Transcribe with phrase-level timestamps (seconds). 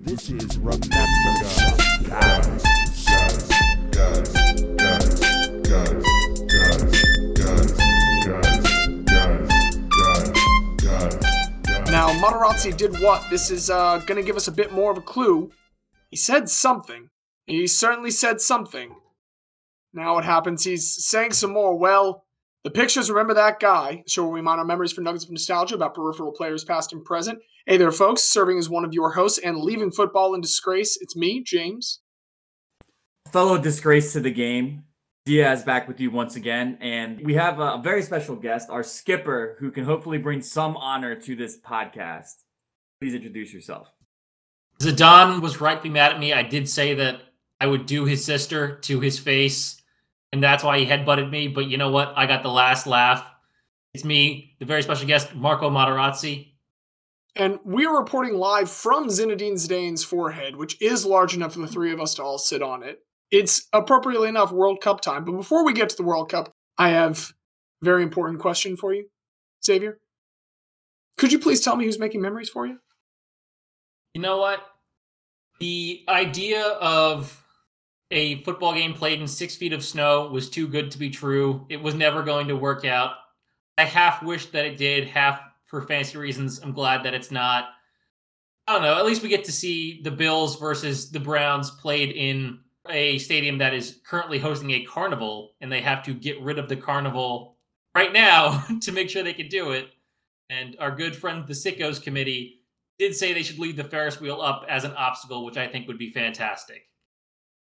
[0.00, 2.08] This is Remember Guys.
[2.08, 2.62] Guys.
[11.90, 13.24] Now, Materazzi did what?
[13.30, 15.50] This is uh, going to give us a bit more of a clue.
[16.10, 17.10] He said something.
[17.46, 18.96] He certainly said something.
[19.92, 20.64] Now, it happens?
[20.64, 21.78] He's saying some more.
[21.78, 22.24] Well,
[22.64, 24.02] the pictures remember that guy.
[24.06, 27.04] Show where we mine our memories for nuggets of nostalgia about peripheral players past and
[27.04, 27.38] present.
[27.66, 28.22] Hey there, folks.
[28.22, 30.98] Serving as one of your hosts and leaving football in disgrace.
[31.00, 32.00] It's me, James.
[33.30, 34.84] fellow disgrace to the game.
[35.26, 39.56] Diaz back with you once again, and we have a very special guest, our skipper,
[39.58, 42.34] who can hopefully bring some honor to this podcast.
[43.00, 43.90] Please introduce yourself.
[44.82, 46.34] Zidane was rightly mad at me.
[46.34, 47.22] I did say that
[47.58, 49.80] I would do his sister to his face,
[50.34, 51.46] and that's why he headbutted me.
[51.46, 52.12] But you know what?
[52.16, 53.24] I got the last laugh.
[53.94, 56.54] It's me, the very special guest, Marco Materazzi.
[57.36, 61.68] And we are reporting live from Zinedine Zidane's forehead, which is large enough for the
[61.68, 62.98] three of us to all sit on it.
[63.30, 65.24] It's appropriately enough World Cup time.
[65.24, 67.32] But before we get to the World Cup, I have
[67.80, 69.06] a very important question for you,
[69.64, 70.00] Xavier.
[71.16, 72.78] Could you please tell me who's making memories for you?
[74.14, 74.58] You know what?
[75.60, 77.43] The idea of
[78.14, 81.66] a football game played in six feet of snow was too good to be true.
[81.68, 83.12] It was never going to work out.
[83.76, 86.60] I half wish that it did, half for fantasy reasons.
[86.60, 87.70] I'm glad that it's not.
[88.66, 88.96] I don't know.
[88.96, 93.58] At least we get to see the Bills versus the Browns played in a stadium
[93.58, 97.56] that is currently hosting a carnival, and they have to get rid of the carnival
[97.94, 99.88] right now to make sure they can do it.
[100.50, 102.60] And our good friend, the Sickos Committee,
[102.98, 105.88] did say they should leave the Ferris wheel up as an obstacle, which I think
[105.88, 106.84] would be fantastic.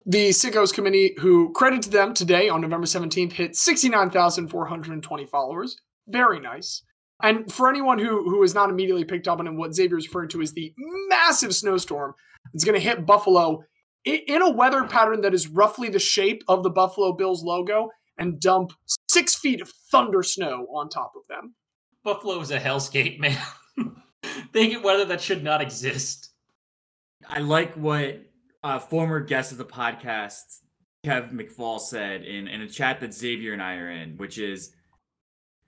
[0.05, 5.77] The Sickos Committee, who credit to them today on November 17th, hit 69,420 followers.
[6.07, 6.83] Very nice.
[7.21, 10.29] And for anyone who, who is not immediately picked up on what Xavier is referring
[10.29, 10.73] to as the
[11.07, 12.15] massive snowstorm
[12.51, 13.63] that's going to hit Buffalo
[14.03, 18.41] in a weather pattern that is roughly the shape of the Buffalo Bills logo and
[18.41, 18.73] dump
[19.07, 21.55] six feet of thunder snow on top of them.
[22.03, 23.37] Buffalo is a hellscape, man.
[24.52, 26.31] they get weather that should not exist.
[27.25, 28.21] I like what
[28.63, 30.59] uh, former guest of the podcast,
[31.05, 34.73] Kev McFall, said in, in a chat that Xavier and I are in, which is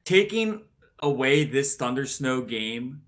[0.05, 0.63] taking
[0.99, 3.01] away this Thunder Snow game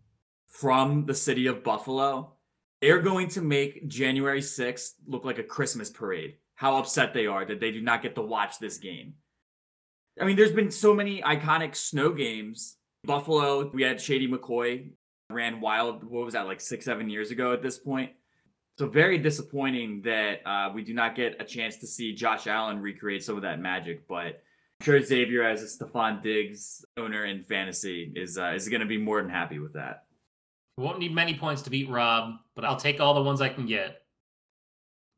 [0.50, 2.34] from the city of Buffalo,
[2.82, 6.36] they're going to make January 6th look like a Christmas parade.
[6.56, 9.14] How upset they are that they do not get to watch this game.
[10.20, 12.78] I mean, there's been so many iconic snow games.
[13.04, 14.92] Buffalo, we had Shady McCoy
[15.30, 16.04] ran wild.
[16.04, 18.12] What was that, like six, seven years ago at this point?
[18.78, 22.80] So very disappointing that uh, we do not get a chance to see Josh Allen
[22.80, 24.08] recreate some of that magic.
[24.08, 24.44] But
[24.80, 28.88] I'm sure Xavier, as a Stefon Diggs owner in fantasy, is uh, is going to
[28.88, 30.04] be more than happy with that.
[30.78, 33.66] Won't need many points to beat Rob, but I'll take all the ones I can
[33.66, 34.04] get.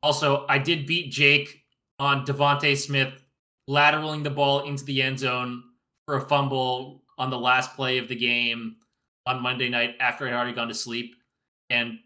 [0.02, 1.66] Also, I did beat Jake
[2.00, 3.12] on DeVonta Smith
[3.69, 5.64] lateraling the ball into the end zone
[6.06, 8.78] for a fumble on the last play of the game
[9.25, 11.16] on Monday night after I'd already gone to sleep.
[11.69, 12.00] And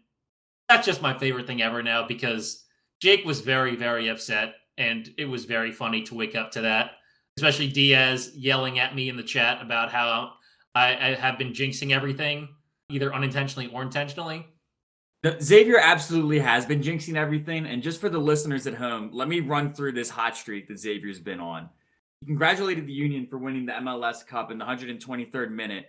[0.68, 2.64] that's just my favorite thing ever now because
[3.00, 4.54] Jake was very, very upset.
[4.76, 6.92] And it was very funny to wake up to that,
[7.36, 10.32] especially Diaz yelling at me in the chat about how
[10.74, 12.48] I, I have been jinxing everything,
[12.90, 14.46] either unintentionally or intentionally.
[15.40, 17.66] Xavier absolutely has been jinxing everything.
[17.66, 20.78] And just for the listeners at home, let me run through this hot streak that
[20.78, 21.70] Xavier's been on.
[22.20, 25.86] He congratulated the Union for winning the MLS Cup in the 123rd minute.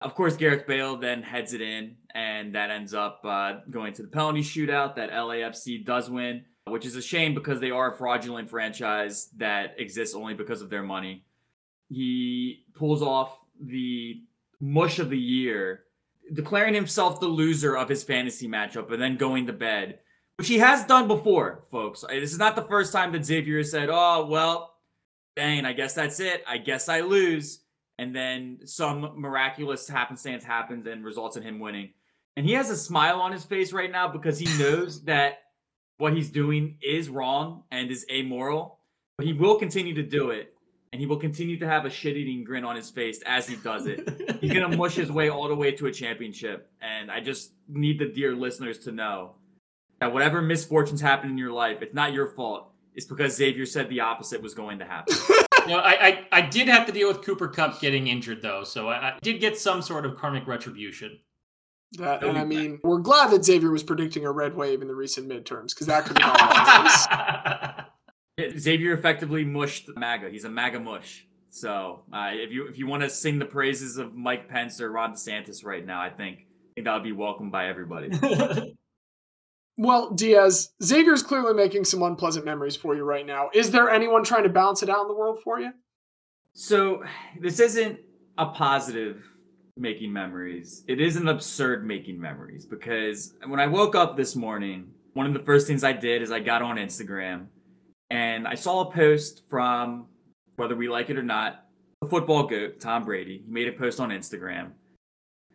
[0.00, 4.02] Of course, Gareth Bale then heads it in, and that ends up uh, going to
[4.02, 7.96] the penalty shootout that LAFC does win, which is a shame because they are a
[7.96, 11.24] fraudulent franchise that exists only because of their money.
[11.88, 14.22] He pulls off the
[14.60, 15.84] mush of the year
[16.32, 20.00] declaring himself the loser of his fantasy matchup and then going to bed,
[20.36, 22.04] which he has done before, folks.
[22.08, 24.74] This is not the first time that Xavier said, "Oh well,
[25.36, 26.44] dang, I guess that's it.
[26.46, 27.60] I guess I lose,"
[27.98, 31.90] and then some miraculous happenstance happens and results in him winning.
[32.36, 35.40] And he has a smile on his face right now because he knows that
[35.98, 38.78] what he's doing is wrong and is amoral,
[39.16, 40.54] but he will continue to do it.
[40.90, 43.84] And he will continue to have a shit-eating grin on his face as he does
[43.86, 46.70] it he's gonna mush his way all the way to a championship.
[46.80, 49.32] And I just need the dear listeners to know
[50.00, 52.70] that whatever misfortunes happen in your life, it's not your fault.
[52.94, 55.14] It's because Xavier said the opposite was going to happen.
[55.68, 58.64] You know, I, I I did have to deal with Cooper Kupp getting injured though,
[58.64, 61.18] so I, I did get some sort of karmic retribution.
[61.92, 64.94] That, and I mean, we're glad that Xavier was predicting a red wave in the
[64.94, 67.84] recent midterms because that could have gone
[68.58, 70.30] Xavier effectively mushed MAGA.
[70.30, 71.26] He's a MAGA mush.
[71.50, 74.92] So uh, if you if you want to sing the praises of Mike Pence or
[74.92, 78.10] Ron DeSantis right now, I think I think that would be welcomed by everybody.
[79.78, 83.48] Well, Diaz, Xavier's clearly making some unpleasant memories for you right now.
[83.54, 85.70] Is there anyone trying to balance it out in the world for you?
[86.52, 87.04] So
[87.40, 88.00] this isn't
[88.36, 89.24] a positive
[89.76, 90.82] making memories.
[90.88, 95.32] It is an absurd making memories because when I woke up this morning, one of
[95.32, 97.46] the first things I did is I got on Instagram
[98.10, 100.06] and I saw a post from
[100.56, 101.66] whether we like it or not,
[102.02, 103.44] the football goat, Tom Brady.
[103.46, 104.72] He made a post on Instagram.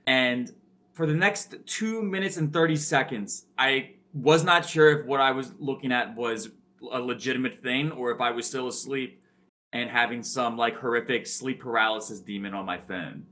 [0.08, 0.50] And
[0.94, 5.32] for the next two minutes and 30 seconds, I was not sure if what I
[5.32, 6.50] was looking at was
[6.92, 9.22] a legitimate thing or if I was still asleep
[9.72, 13.26] and having some like horrific sleep paralysis demon on my phone.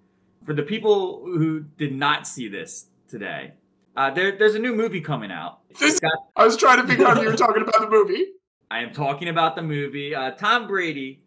[0.45, 3.53] For the people who did not see this today,
[3.95, 5.59] uh, there, there's a new movie coming out.
[5.79, 8.25] This- got- I was trying to figure out if you were talking about the movie.
[8.71, 10.15] I am talking about the movie.
[10.15, 11.21] Uh, Tom Brady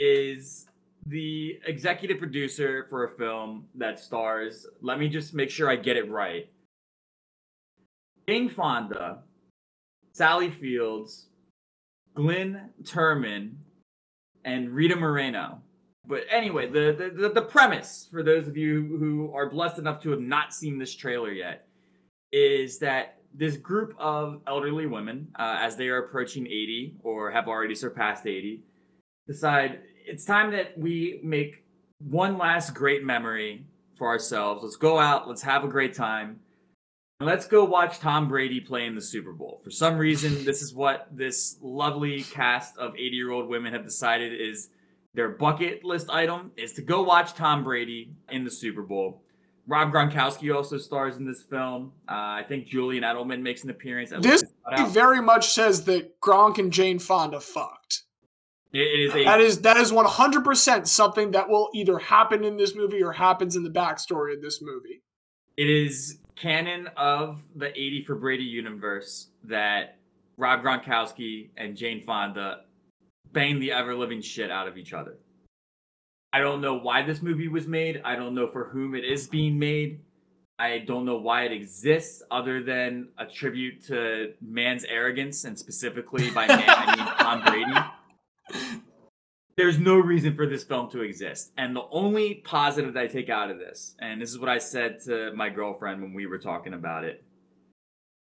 [0.00, 0.66] is
[1.06, 4.66] the executive producer for a film that stars.
[4.82, 6.50] Let me just make sure I get it right.
[8.30, 9.24] Jane Fonda,
[10.12, 11.30] Sally Fields,
[12.14, 13.54] Glynn Turman,
[14.44, 15.62] and Rita Moreno.
[16.06, 20.10] But anyway, the, the, the, premise for those of you who are blessed enough to
[20.10, 21.66] have not seen this trailer yet
[22.30, 27.48] is that this group of elderly women, uh, as they are approaching 80 or have
[27.48, 28.62] already surpassed 80,
[29.26, 31.64] decide it's time that we make
[31.98, 33.66] one last great memory
[33.98, 34.62] for ourselves.
[34.62, 36.38] Let's go out, let's have a great time.
[37.22, 39.60] Let's go watch Tom Brady play in the Super Bowl.
[39.62, 43.84] For some reason, this is what this lovely cast of 80 year old women have
[43.84, 44.68] decided is
[45.12, 49.22] their bucket list item is to go watch Tom Brady in the Super Bowl.
[49.66, 51.92] Rob Gronkowski also stars in this film.
[52.08, 54.10] Uh, I think Julian Edelman makes an appearance.
[54.10, 58.04] This least it's cut He very much says that Gronk and Jane Fonda fucked.
[58.72, 61.98] It- it is a That is that is one hundred percent something that will either
[61.98, 65.02] happen in this movie or happens in the backstory of this movie.
[65.56, 69.98] it is canon of the 80 for Brady universe that
[70.36, 72.62] Rob Gronkowski and Jane Fonda
[73.32, 75.18] bang the ever living shit out of each other.
[76.32, 78.00] I don't know why this movie was made.
[78.04, 80.00] I don't know for whom it is being made.
[80.58, 86.30] I don't know why it exists other than a tribute to man's arrogance and specifically
[86.30, 87.86] by man I mean Tom Brady.
[89.60, 91.52] There's no reason for this film to exist.
[91.58, 94.56] And the only positive that I take out of this, and this is what I
[94.56, 97.22] said to my girlfriend when we were talking about it.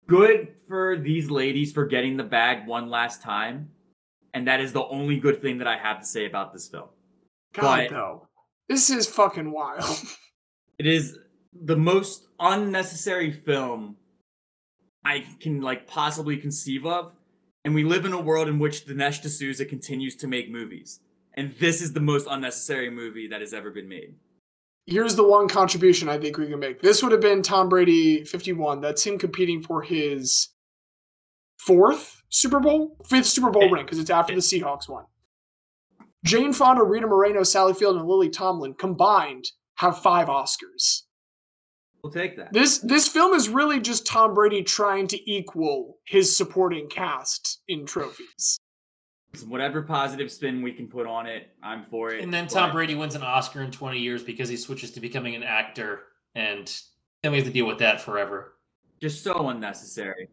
[0.07, 3.69] Good for these ladies for getting the bag one last time.
[4.33, 6.89] And that is the only good thing that I have to say about this film.
[7.53, 8.27] God But- though,
[8.67, 9.85] this is fucking wild.
[10.79, 11.19] It is
[11.53, 13.97] the most unnecessary film
[15.05, 17.13] I can like possibly conceive of.
[17.63, 20.99] And we live in a world in which Dinesh D'Souza continues to make movies.
[21.41, 24.13] And this is the most unnecessary movie that has ever been made.
[24.85, 26.83] Here's the one contribution I think we can make.
[26.83, 28.79] This would have been Tom Brady 51.
[28.79, 30.49] That's him competing for his
[31.57, 35.05] fourth Super Bowl, fifth Super Bowl ring because it's after the Seahawks one.
[36.23, 39.45] Jane Fonda, Rita Moreno, Sally Field, and Lily Tomlin combined
[39.77, 41.05] have five Oscars.
[42.03, 42.53] We'll take that.
[42.53, 47.87] This this film is really just Tom Brady trying to equal his supporting cast in
[47.87, 48.59] trophies.
[49.47, 52.23] Whatever positive spin we can put on it, I'm for it.
[52.23, 54.99] And then Tom but Brady wins an Oscar in 20 years because he switches to
[54.99, 56.03] becoming an actor,
[56.35, 56.71] and
[57.23, 58.55] then we have to deal with that forever.
[58.99, 60.27] Just so unnecessary.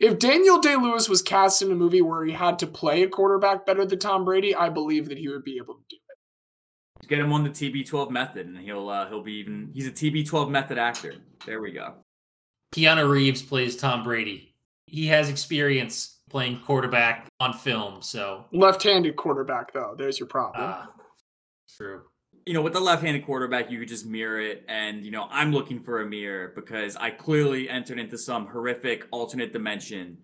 [0.00, 3.08] If Daniel Day Lewis was cast in a movie where he had to play a
[3.08, 7.08] quarterback better than Tom Brady, I believe that he would be able to do it.
[7.08, 9.70] Get him on the TB12 method, and he'll uh, he'll be even.
[9.74, 11.14] He's a TB12 method actor.
[11.44, 11.94] There we go.
[12.74, 14.54] Keanu Reeves plays Tom Brady.
[14.86, 19.94] He has experience playing quarterback on film, so Left-handed quarterback, though.
[19.96, 20.62] There's your problem.
[20.64, 20.86] uh,
[21.76, 22.02] true.
[22.46, 25.52] you know, with the left-handed quarterback, you could just mirror it, and you know, I'm
[25.52, 30.18] looking for a mirror because I clearly entered into some horrific alternate dimension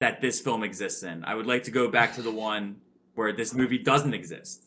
[0.00, 1.24] that this film exists in.
[1.24, 2.76] I would like to go back to the one
[3.14, 4.64] where this movie doesn't exist.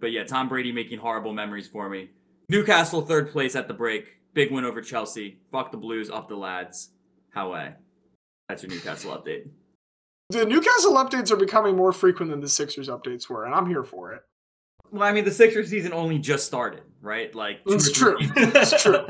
[0.00, 2.10] But yeah, Tom Brady making horrible memories for me.
[2.48, 5.38] Newcastle third place at the break, big win over Chelsea.
[5.50, 6.90] Fuck the Blues, up the lads.
[7.30, 7.74] How way?
[8.48, 9.48] That's your Newcastle update.
[10.30, 13.84] The Newcastle updates are becoming more frequent than the Sixers updates were, and I'm here
[13.84, 14.22] for it.
[14.90, 17.34] Well, I mean, the Sixers season only just started, right?
[17.34, 18.18] Like two It's true.
[18.18, 18.52] three games.
[18.56, 19.06] It's true.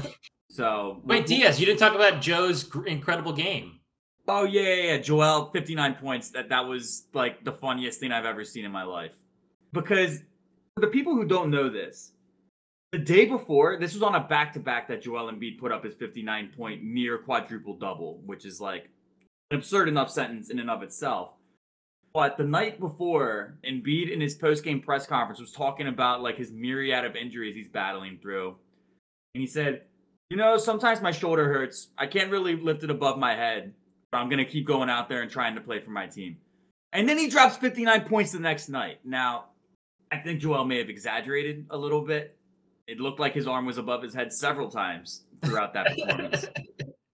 [0.51, 3.81] So Wait, Diaz, you didn't talk about Joe's incredible game.
[4.29, 4.99] Oh yeah, yeah, yeah.
[4.99, 6.31] Joel, 59 points.
[6.31, 9.15] That that was like the funniest thing I've ever seen in my life.
[9.73, 10.21] Because
[10.75, 12.13] for the people who don't know this,
[12.93, 16.53] the day before, this was on a back-to-back that Joel Embiid put up his 59
[16.57, 18.89] point near quadruple double, which is like
[19.51, 21.33] an absurd enough sentence in and of itself.
[22.13, 26.51] But the night before, Embiid in his post-game press conference was talking about like his
[26.51, 28.57] myriad of injuries he's battling through.
[29.35, 29.83] And he said,
[30.31, 31.89] you know, sometimes my shoulder hurts.
[31.99, 33.75] I can't really lift it above my head.
[34.11, 36.39] But I'm going to keep going out there and trying to play for my team.
[36.93, 39.01] And then he drops 59 points the next night.
[39.05, 39.47] Now,
[40.11, 42.37] I think Joel may have exaggerated a little bit.
[42.87, 46.47] It looked like his arm was above his head several times throughout that performance.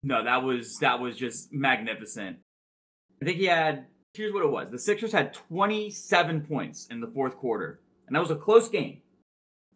[0.02, 2.38] No, that was that was just magnificent.
[3.20, 4.70] I think he had here's what it was.
[4.70, 9.02] The Sixers had 27 points in the fourth quarter, and that was a close game.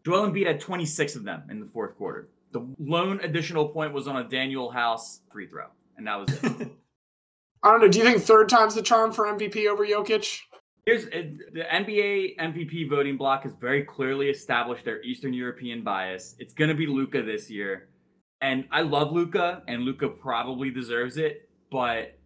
[0.05, 2.29] Joel Embiid had 26 of them in the fourth quarter.
[2.53, 5.67] The lone additional point was on a Danuel House free throw,
[5.97, 6.69] and that was it.
[7.63, 7.89] I don't know.
[7.89, 10.41] Do you think third time's the charm for MVP over Jokic?
[10.85, 16.37] Here's the NBA MVP voting block has very clearly established their Eastern European bias.
[16.39, 17.89] It's going to be Luka this year,
[18.41, 22.19] and I love Luka, and Luka probably deserves it, but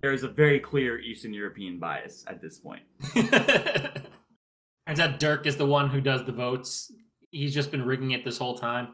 [0.00, 2.82] there's a very clear Eastern European bias at this point.
[3.14, 6.92] Turns out Dirk is the one who does the votes.
[7.30, 8.88] He's just been rigging it this whole time.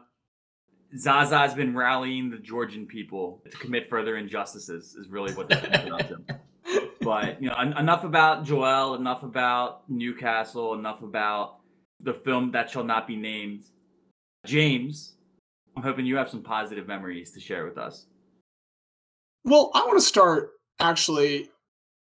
[0.97, 4.95] Zaza has been rallying the Georgian people to commit further injustices.
[4.95, 6.25] Is really what this is about him.
[7.01, 8.93] But you know, en- enough about Joel.
[8.93, 10.73] Enough about Newcastle.
[10.73, 11.59] Enough about
[12.01, 13.63] the film that shall not be named.
[14.45, 15.15] James,
[15.79, 18.05] I'm hoping you have some positive memories to share with us.
[19.45, 21.49] Well, I want to start actually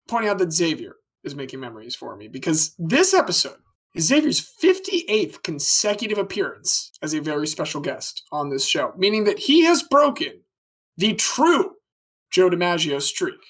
[0.09, 3.59] pointing out that Xavier is making memories for me because this episode
[3.95, 9.40] is Xavier's 58th consecutive appearance as a very special guest on this show, meaning that
[9.40, 10.40] he has broken
[10.97, 11.73] the true
[12.30, 13.40] Joe DiMaggio streak.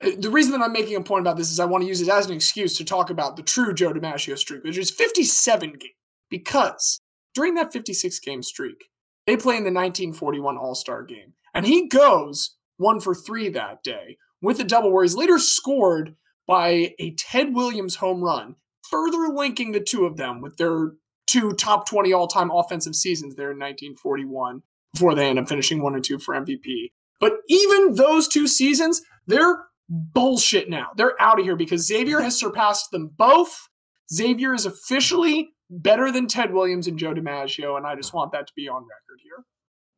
[0.00, 2.00] Uh, The reason that I'm making a point about this is I want to use
[2.00, 5.70] it as an excuse to talk about the true Joe DiMaggio streak, which is 57
[5.70, 5.94] games,
[6.30, 7.00] because
[7.34, 8.84] during that 56 game streak,
[9.28, 13.82] they play in the 1941 All Star game, and he goes one for three that
[13.82, 16.16] day with a double where he's later scored
[16.46, 18.56] by a Ted Williams home run,
[18.88, 20.92] further linking the two of them with their
[21.26, 24.62] two top 20 all time offensive seasons there in 1941
[24.94, 26.90] before they end up finishing one and two for MVP.
[27.20, 30.88] But even those two seasons, they're bullshit now.
[30.96, 33.68] They're out of here because Xavier has surpassed them both.
[34.10, 38.46] Xavier is officially better than Ted Williams and Joe DiMaggio, and I just want that
[38.46, 39.44] to be on record here.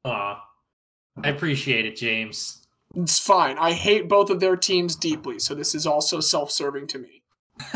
[0.05, 0.45] Aw.
[1.23, 2.67] I appreciate it, James.
[2.97, 3.59] It's fine.
[3.59, 7.23] I hate both of their teams deeply, so this is also self serving to me.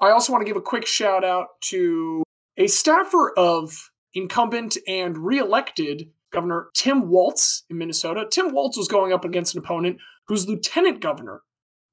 [0.00, 2.22] I also want to give a quick shout out to
[2.56, 8.26] a staffer of incumbent and re-elected Governor Tim Walz in Minnesota.
[8.30, 11.42] Tim Walz was going up against an opponent whose lieutenant governor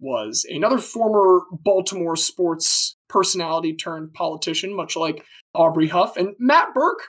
[0.06, 6.16] was another former Baltimore sports personality turned politician, much like Aubrey Huff.
[6.16, 7.00] And Matt Birk,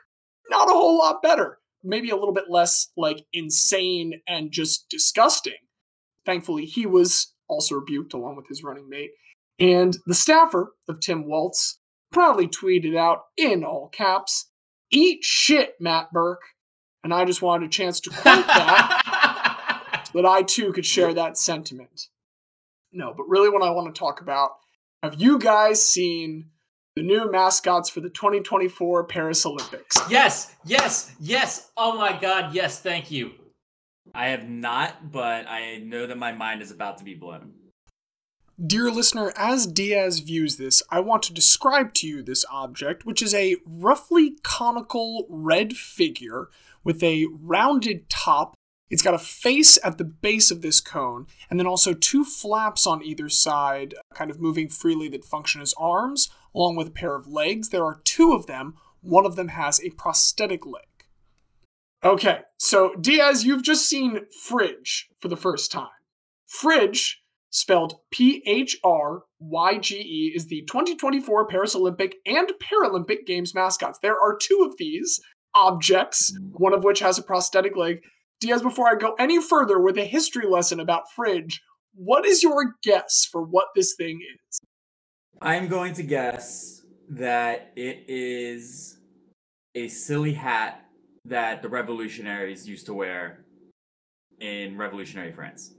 [0.51, 1.59] not a whole lot better.
[1.85, 5.55] Maybe a little bit less like insane and just disgusting.
[6.25, 9.11] Thankfully, he was also rebuked along with his running mate.
[9.59, 11.79] And the staffer of Tim Walz
[12.13, 14.51] proudly tweeted out in all caps,
[14.91, 16.41] Eat shit, Matt Birk.
[17.05, 21.15] And I just wanted a chance to quote that so that I too could share
[21.15, 22.09] that sentiment.
[22.97, 24.53] No, but really, what I want to talk about
[25.03, 26.47] have you guys seen
[26.97, 29.99] the new mascots for the 2024 Paris Olympics?
[30.11, 31.71] yes, yes, yes.
[31.77, 33.33] Oh my god, yes, thank you.
[34.15, 37.53] I have not, but I know that my mind is about to be blown.
[38.65, 43.21] Dear listener, as Diaz views this, I want to describe to you this object, which
[43.21, 46.49] is a roughly conical red figure
[46.83, 48.56] with a rounded top.
[48.89, 52.87] It's got a face at the base of this cone, and then also two flaps
[52.87, 57.17] on either side, kind of moving freely that function as arms, along with a pair
[57.17, 57.71] of legs.
[57.71, 58.75] There are two of them.
[59.01, 60.85] One of them has a prosthetic leg.
[62.05, 65.89] Okay, so Diaz, you've just seen Phryge for the first time.
[66.49, 67.15] Phryge
[67.51, 73.55] spelled P H R Y G E, is the 2024 Paris Olympic and Paralympic Games
[73.55, 73.99] mascots.
[74.01, 75.21] There are two of these
[75.55, 78.03] objects, one of which has a prosthetic leg.
[78.41, 81.61] Diaz, before I go any further with a history lesson about Phryge,
[81.95, 84.61] what is your guess for what this thing is?
[85.41, 88.99] I'm going to guess that it is
[89.75, 90.85] a silly hat
[91.25, 93.45] that the revolutionaries used to wear
[94.41, 95.73] in revolutionary France.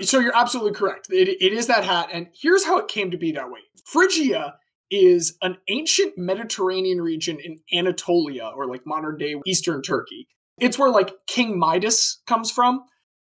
[0.00, 1.08] So you're absolutely correct.
[1.10, 3.60] It, it is that hat, and here's how it came to be that way.
[3.84, 4.54] Phrygia
[4.90, 10.26] is an ancient Mediterranean region in Anatolia, or like modern day Eastern Turkey.
[10.60, 12.82] It's where like King Midas comes from.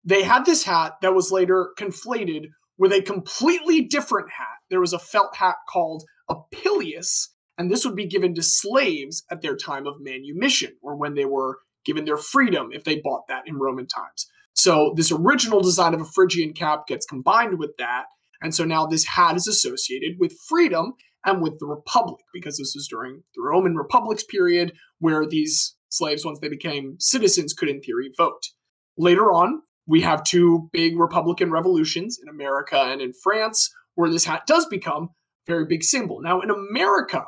[0.04, 2.46] They had this hat that was later conflated
[2.78, 4.58] with a completely different hat.
[4.70, 9.22] There was a felt hat called a pileus, and this would be given to slaves
[9.30, 13.28] at their time of manumission, or when they were given their freedom if they bought
[13.28, 14.26] that in Roman times.
[14.54, 18.04] So this original design of a Phrygian cap gets combined with that,
[18.40, 20.94] and so now this hat is associated with freedom
[21.24, 26.24] and with the Republic, because this was during the Roman Republic's period where these slaves,
[26.24, 28.48] once they became citizens, could in theory vote.
[28.96, 34.24] Later on, we have two big Republican revolutions in America and in France, where this
[34.24, 35.10] hat does become
[35.48, 36.20] a very big symbol.
[36.20, 37.24] Now, in America,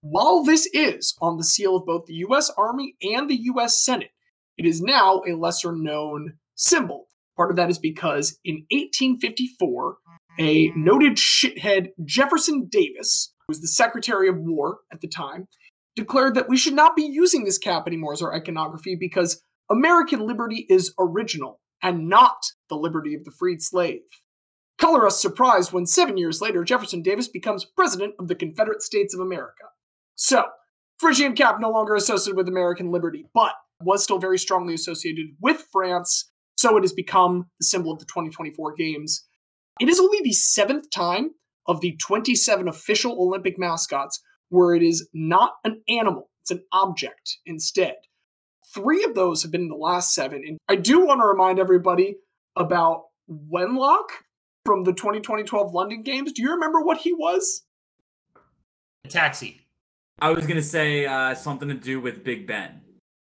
[0.00, 4.10] while this is on the seal of both the US Army and the US Senate,
[4.56, 7.06] it is now a lesser known symbol.
[7.36, 9.96] Part of that is because in 1854,
[10.40, 15.46] a noted shithead Jefferson Davis, who was the Secretary of War at the time,
[15.98, 20.20] declared that we should not be using this cap anymore as our iconography because American
[20.20, 22.36] liberty is original and not
[22.68, 24.02] the liberty of the freed slave.
[24.78, 29.12] Color us surprised when seven years later Jefferson Davis becomes President of the Confederate States
[29.12, 29.64] of America.
[30.14, 30.44] So,
[31.00, 35.66] Phrygian cap no longer associated with American liberty, but was still very strongly associated with
[35.72, 39.26] France, so it has become the symbol of the 2024 Games.
[39.80, 41.30] It is only the seventh time
[41.66, 47.38] of the 27 official Olympic mascots where it is not an animal, it's an object
[47.46, 47.96] instead.
[48.74, 50.42] Three of those have been in the last seven.
[50.46, 52.16] And I do want to remind everybody
[52.54, 54.08] about Wenlock
[54.64, 56.32] from the 2012 London Games.
[56.32, 57.62] Do you remember what he was?
[59.04, 59.62] A taxi.
[60.20, 62.80] I was gonna say uh, something to do with Big Ben.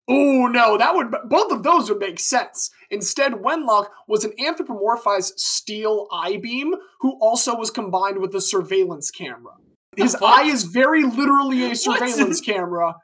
[0.07, 2.71] Oh no, that would both of those would make sense.
[2.89, 9.11] Instead, Wenlock was an anthropomorphized steel eye beam who also was combined with a surveillance
[9.11, 9.53] camera.
[9.97, 12.95] His eye is very literally a surveillance camera,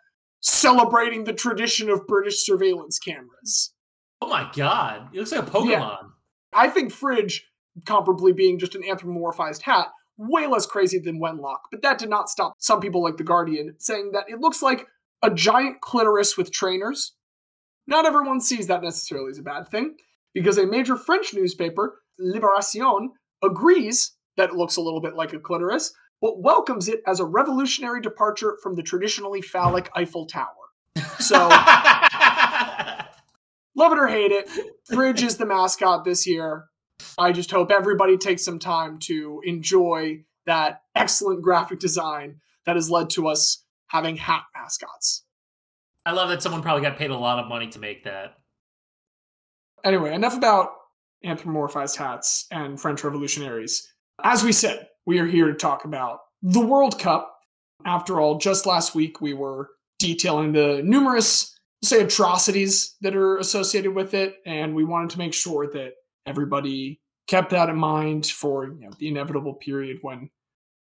[0.41, 3.74] celebrating the tradition of British surveillance cameras.
[4.22, 5.10] Oh my god.
[5.13, 5.70] It looks like a Pokemon.
[5.70, 5.96] Yeah.
[6.53, 7.41] I think Phryge,
[7.84, 12.29] comparably being just an anthropomorphized hat, way less crazy than Wenlock, but that did not
[12.29, 14.88] stop some people like The Guardian saying that it looks like
[15.22, 17.13] a giant clitoris with trainers.
[17.86, 19.96] Not everyone sees that necessarily as a bad thing,
[20.34, 23.10] because a major French newspaper, Libération,
[23.44, 27.25] agrees that it looks a little bit like a clitoris, but welcomes it as a
[27.25, 30.47] revolutionary departure from the traditionally phallic Eiffel Tower.
[31.19, 31.36] So,
[33.75, 34.50] love it or hate it,
[34.91, 36.65] Phryge is the mascot this year.
[37.17, 42.89] I just hope everybody takes some time to enjoy that excellent graphic design that has
[42.89, 45.23] led to us having hat mascots.
[46.06, 48.36] I love that someone probably got paid a lot of money to make that.
[49.84, 50.71] Anyway, enough about
[51.23, 53.91] anthropomorphized hats and French revolutionaries.
[54.23, 57.34] As we said, we are here to talk about the World Cup.
[57.86, 63.96] After all, just last week we were detailing the numerous, say, atrocities that are associated
[63.96, 65.93] with it, and we wanted to make sure that
[66.26, 70.30] everybody kept that in mind for you know, the inevitable period when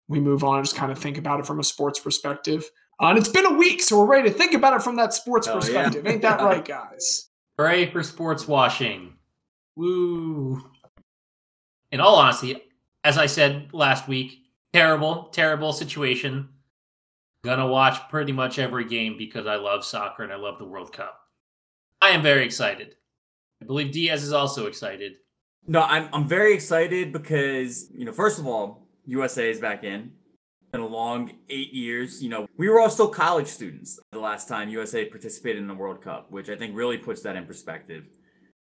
[0.08, 2.70] we move on and just kind of think about it from a sports perspective.
[3.02, 5.14] Uh, and it's been a week, so we're ready to think about it from that
[5.14, 5.60] sports Oh, yeah.
[5.60, 6.06] perspective.
[6.06, 7.30] Ain't that right, guys?
[7.58, 9.14] Hooray for sports washing.
[9.76, 10.62] Woo.
[11.92, 12.62] In all honesty,
[13.04, 16.50] as I said last week, terrible, terrible situation.
[17.44, 20.94] Gonna watch pretty much every game because I love soccer and I love the World
[20.94, 21.20] Cup.
[22.02, 22.96] I am very excited.
[23.62, 25.18] I believe Diaz is also excited.
[25.68, 30.12] No, I'm I'm very excited because you know, first of all, USA is back in.
[30.72, 32.24] Been a long eight years.
[32.24, 35.76] You know, we were all still college students the last time USA participated in the
[35.76, 38.08] World Cup, which I think really puts that in perspective.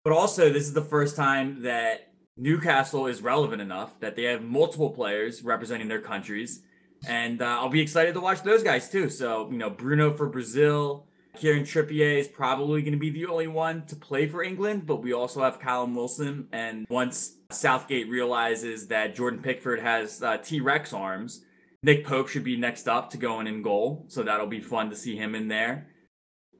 [0.04, 4.42] But also, this is the first time that Newcastle is relevant enough that they have
[4.42, 6.62] multiple players representing their countries,
[7.08, 9.10] and uh, I'll be excited to watch those guys too.
[9.10, 11.06] So, you know, Bruno for Brazil,
[11.38, 14.98] Kieran Trippier is probably going to be the only one to play for England, but
[14.98, 16.48] we also have Callum Wilson.
[16.52, 21.46] And once Southgate realizes that Jordan Pickford has uh, T Rex arms,
[21.84, 24.06] Nick Pope should be next up to go in goal.
[24.10, 25.88] So that'll be fun to see him in there.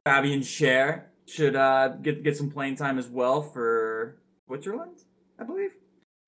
[0.06, 4.16] Fabian Schär should uh, get get some playing time as well for
[4.46, 5.02] Switzerland,
[5.40, 5.70] I believe.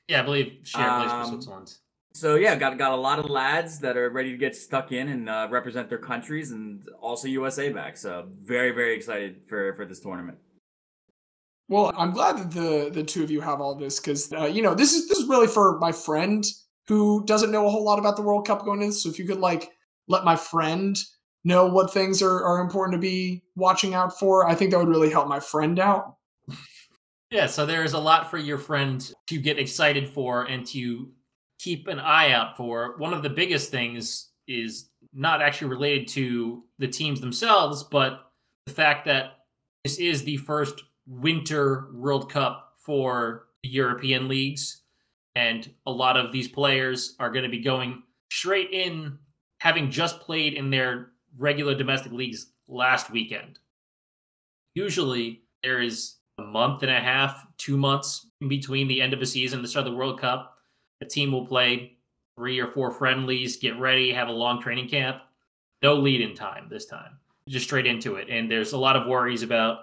[0.09, 1.75] Yeah, I believe Schär plays for Um, Switzerland.
[2.14, 5.09] So yeah, got got a lot of lads that are ready to get stuck in
[5.09, 7.96] and uh, represent their countries, and also USA back.
[7.96, 10.38] So very very excited for for this tournament.
[11.68, 14.61] Well, I'm glad that the the two of you have all this because uh, you
[14.62, 16.44] know this is this is really for my friend
[16.88, 18.92] who doesn't know a whole lot about the World Cup going in.
[18.92, 19.70] So if you could like
[20.09, 20.98] let my friend
[21.44, 24.88] know what things are, are important to be watching out for, I think that would
[24.88, 26.16] really help my friend out.
[27.32, 31.08] Yeah, so there's a lot for your friend to get excited for and to
[31.58, 32.94] keep an eye out for.
[32.98, 38.32] One of the biggest things is not actually related to the teams themselves, but
[38.66, 39.38] the fact that
[39.82, 44.82] this is the first winter World Cup for European leagues.
[45.34, 49.16] And a lot of these players are going to be going straight in,
[49.58, 53.58] having just played in their regular domestic leagues last weekend.
[54.74, 59.26] Usually, there is a month and a half, two months between the end of a
[59.26, 60.56] season the start of the World Cup.
[61.00, 61.96] A team will play
[62.36, 65.18] three or four friendlies, get ready, have a long training camp.
[65.82, 67.18] No lead in time this time,
[67.48, 68.28] just straight into it.
[68.30, 69.78] And there's a lot of worries about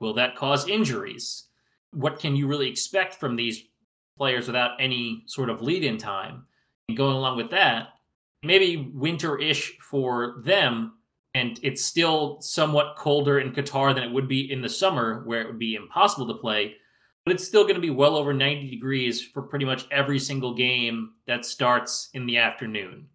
[0.00, 1.44] will that cause injuries?
[1.94, 3.62] what can you really expect from these
[4.18, 6.44] players without any sort of lead in time?
[6.88, 7.88] And going along with that,
[8.42, 10.94] maybe winter ish for them.
[11.34, 15.40] And it's still somewhat colder in Qatar than it would be in the summer, where
[15.40, 16.76] it would be impossible to play.
[17.24, 20.54] But it's still going to be well over 90 degrees for pretty much every single
[20.54, 23.08] game that starts in the afternoon.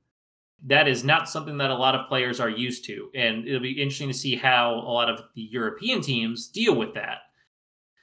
[0.66, 3.10] That is not something that a lot of players are used to.
[3.16, 6.94] And it'll be interesting to see how a lot of the European teams deal with
[6.96, 7.20] that.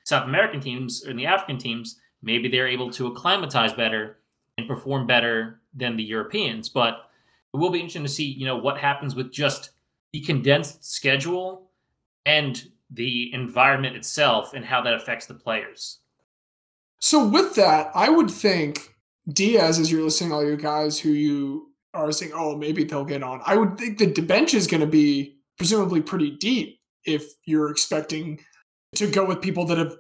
[0.05, 4.19] South American teams and the African teams, maybe they're able to acclimatize better
[4.57, 6.69] and perform better than the Europeans.
[6.69, 7.11] But
[7.53, 9.71] it will be interesting to see, you know, what happens with just
[10.17, 11.71] the condensed schedule
[12.25, 15.99] and the environment itself and how that affects the players.
[17.01, 18.95] So with that, I would think
[19.29, 23.23] Diaz, as you're listening, all you guys who you are saying, oh, maybe they'll get
[23.23, 23.43] on.
[23.45, 28.41] I would think the bench is going to be presumably pretty deep if you're expecting
[28.95, 29.97] to go with people that have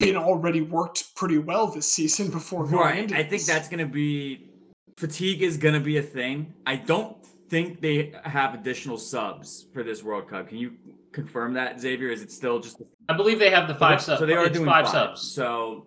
[0.00, 3.12] been already worked pretty well this season before going Right.
[3.12, 4.50] I think that's going to be
[4.96, 6.54] fatigue is going to be a thing.
[6.66, 10.48] I don't think they have additional subs for this World Cup.
[10.48, 10.72] Can you
[11.12, 12.10] confirm that, Xavier?
[12.10, 14.20] Is it still just I believe they have the five subs.
[14.20, 15.32] So they are doing five, five, subs.
[15.32, 15.86] So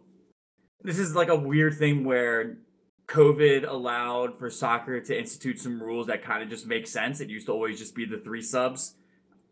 [0.82, 2.58] this is like a weird thing where
[3.08, 7.22] COVID allowed for soccer to institute some rules that kind of just make sense.
[7.22, 8.96] It used to always just be the three subs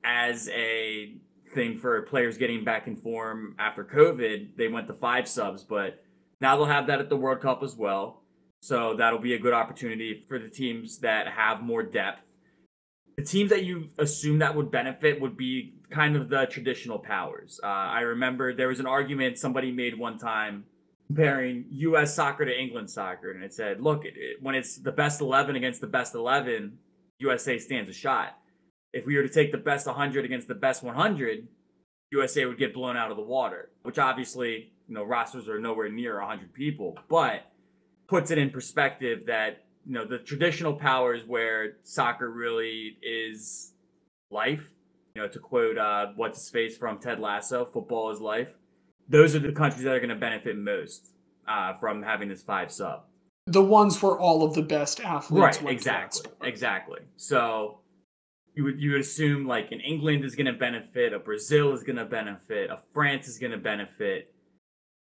[0.04, 1.16] as a
[1.54, 4.58] thing for players getting back in form after COVID.
[4.58, 6.04] They went to five subs, but
[6.40, 8.21] now they'll have that at the World Cup as well.
[8.62, 12.22] So that'll be a good opportunity for the teams that have more depth.
[13.18, 17.60] The teams that you assume that would benefit would be kind of the traditional powers.
[17.64, 20.66] Uh, I remember there was an argument somebody made one time
[21.08, 22.16] comparing U.S.
[22.16, 25.56] soccer to England soccer, and it said, "Look, it, it- when it's the best eleven
[25.56, 26.78] against the best eleven,
[27.20, 28.38] USA stands a shot.
[28.94, 31.48] If we were to take the best 100 against the best 100,
[32.12, 33.70] USA would get blown out of the water.
[33.84, 37.51] Which obviously, you know, rosters are nowhere near 100 people, but
[38.12, 43.72] puts it in perspective that you know the traditional powers where soccer really is
[44.30, 44.66] life.
[45.16, 48.52] You know, to quote uh, what's his face from Ted Lasso, "Football is life."
[49.08, 51.12] Those are the countries that are going to benefit most
[51.48, 53.06] uh, from having this five sub.
[53.48, 57.00] the ones where all of the best athletes Right, went to that exactly, exactly.
[57.16, 57.80] So
[58.56, 61.82] you would you would assume like an England is going to benefit, a Brazil is
[61.84, 64.31] going to benefit, a France is going to benefit.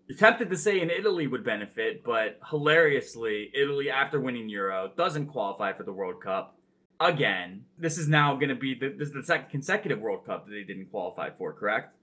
[0.09, 5.27] You're tempted to say an Italy would benefit, but hilariously, Italy after winning Euro doesn't
[5.27, 6.57] qualify for the World Cup
[7.01, 7.65] again.
[7.77, 10.53] This is now going to be the, this is the second consecutive World Cup that
[10.53, 11.53] they didn't qualify for.
[11.53, 11.95] Correct?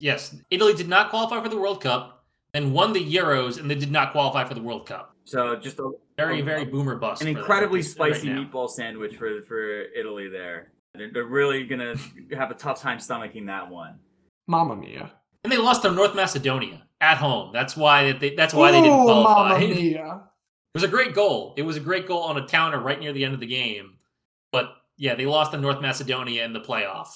[0.00, 3.74] Yes, Italy did not qualify for the World Cup, then won the Euros, and they
[3.74, 5.14] did not qualify for the World Cup.
[5.24, 7.20] So just a, Very, a- very boomer bust.
[7.20, 8.42] an for them incredibly right spicy now.
[8.44, 10.72] meatball sandwich for for Italy there.
[10.94, 11.96] They're, they're really gonna
[12.34, 13.98] have a tough time stomaching that one.
[14.48, 15.12] Mamma mia.
[15.44, 17.52] And they lost to North Macedonia at home.
[17.52, 19.58] That's why they, that's why they didn't qualify.
[20.74, 21.52] It was a great goal.
[21.58, 23.98] It was a great goal on a counter right near the end of the game.
[24.52, 27.08] But yeah, they lost to North Macedonia in the playoff.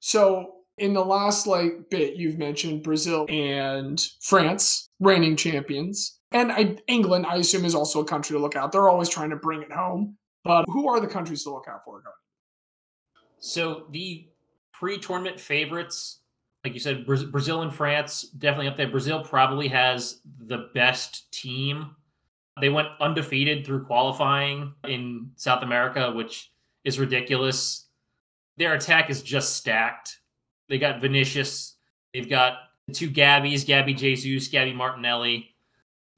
[0.00, 6.76] So in the last like bit, you've mentioned Brazil and France, reigning champions, and I,
[6.86, 7.24] England.
[7.24, 8.72] I assume is also a country to look out.
[8.72, 10.18] They're always trying to bring it home.
[10.44, 12.02] But who are the countries to look out for?
[12.02, 12.12] going?
[13.38, 14.28] So the
[14.74, 16.20] pre-tournament favorites,
[16.66, 18.88] like you said, Braz- Brazil and France definitely up there.
[18.88, 21.94] Brazil probably has the best team.
[22.60, 26.50] They went undefeated through qualifying in South America, which
[26.82, 27.86] is ridiculous.
[28.56, 30.18] Their attack is just stacked.
[30.68, 31.76] They got Vinicius.
[32.12, 32.54] They've got
[32.88, 35.54] the two Gabbies, Gabby Jesus, Gabby Martinelli.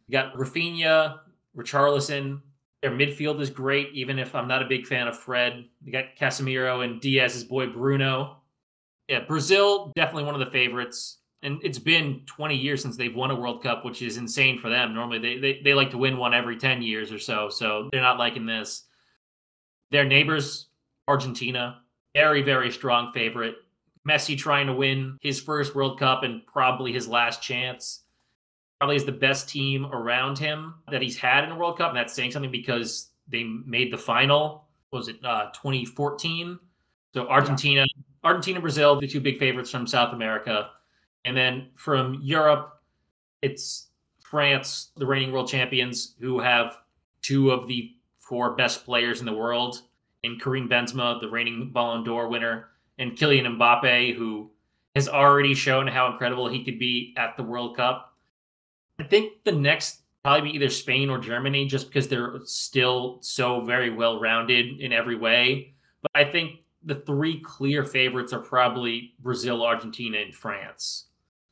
[0.07, 1.19] You got Raphinha,
[1.55, 2.41] Richarlison.
[2.81, 5.67] Their midfield is great, even if I'm not a big fan of Fred.
[5.85, 8.38] You got Casemiro and Diaz's boy Bruno.
[9.09, 11.19] Yeah, Brazil definitely one of the favorites.
[11.43, 14.69] And it's been 20 years since they've won a World Cup, which is insane for
[14.69, 14.93] them.
[14.93, 17.49] Normally they, they, they like to win one every 10 years or so.
[17.49, 18.85] So they're not liking this.
[19.91, 20.67] Their neighbors,
[21.07, 21.81] Argentina,
[22.15, 23.55] very, very strong favorite.
[24.07, 28.03] Messi trying to win his first World Cup and probably his last chance
[28.79, 31.97] probably is the best team around him that he's had in a World Cup, and
[31.97, 34.69] that's saying something because they made the final.
[34.91, 36.59] what was it uh, 2014?
[37.15, 37.85] So Argentina,
[38.25, 40.71] Argentina, Brazil, the two big favorites from South America,
[41.25, 42.81] and then from Europe,
[43.43, 43.89] it's
[44.23, 46.79] France, the reigning world champions, who have
[47.23, 49.83] two of the four best players in the world,
[50.23, 54.51] in Karim Benzema, the reigning Ballon d'Or winner, and Kylian Mbappe, who
[54.95, 58.17] has already shown how incredible he could be at the World Cup.
[58.99, 63.65] I think the next probably be either Spain or Germany, just because they're still so
[63.65, 65.75] very well rounded in every way.
[66.03, 71.07] But I think the three clear favorites are probably Brazil, Argentina, and France.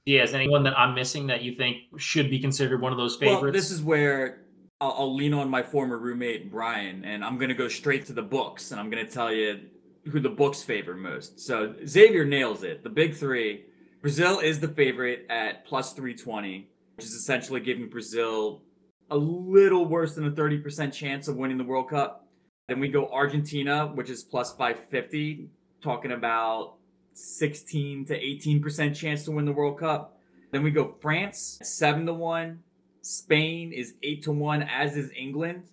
[0.04, 3.16] Yeah, is anyone that I'm missing that you think should be considered one of those
[3.16, 3.42] favorites?
[3.42, 4.44] Well, this is where
[4.80, 8.22] I'll, I'll lean on my former roommate Brian, and I'm gonna go straight to the
[8.22, 9.62] books, and I'm gonna tell you
[10.10, 11.40] who the books favor most.
[11.40, 12.84] So Xavier nails it.
[12.84, 13.64] The big three.
[14.00, 18.62] Brazil is the favorite at plus 320, which is essentially giving Brazil
[19.10, 22.25] a little worse than a 30% chance of winning the World Cup.
[22.68, 25.48] Then we go Argentina, which is plus 550,
[25.80, 26.74] talking about
[27.12, 30.18] 16 to 18% chance to win the World Cup.
[30.50, 32.58] Then we go France, 7 to 1.
[33.02, 35.64] Spain is 8 to 1, as is England.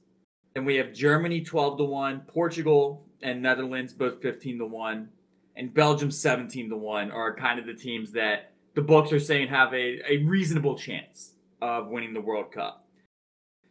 [0.54, 5.10] Then we have Germany 12 to 1, Portugal and Netherlands both 15 to 1,
[5.56, 9.48] and Belgium 17 to 1 are kind of the teams that the books are saying
[9.48, 12.86] have a, a reasonable chance of winning the World Cup.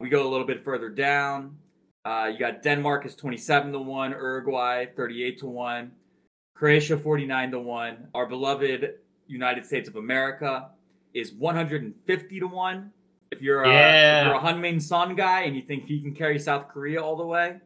[0.00, 1.58] We go a little bit further down.
[2.04, 5.92] Uh, you got Denmark is 27 to 1, Uruguay 38 to 1,
[6.54, 8.08] Croatia 49 to 1.
[8.14, 8.94] Our beloved
[9.28, 10.70] United States of America
[11.14, 12.90] is 150 to 1.
[13.30, 14.20] If you're, a, Yeah.
[14.20, 17.16] if you're a Heung-min Son guy and you think he can carry South Korea all
[17.16, 17.56] the way,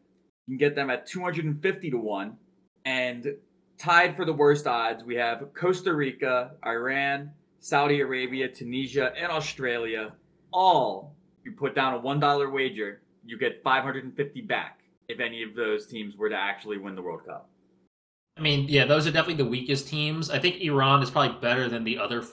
[0.47, 2.37] you can get them at 250 to 1.
[2.85, 3.35] And
[3.79, 10.13] tied for the worst odds, we have Costa Rica, Iran, Saudi Arabia, Tunisia, and Australia.
[10.53, 15.87] All you put down a $1 wager, you get 550 back if any of those
[15.87, 17.49] teams were to actually win the World Cup.
[18.37, 20.31] I mean, yeah, those are definitely the weakest teams.
[20.31, 22.25] I think Iran is probably better than the other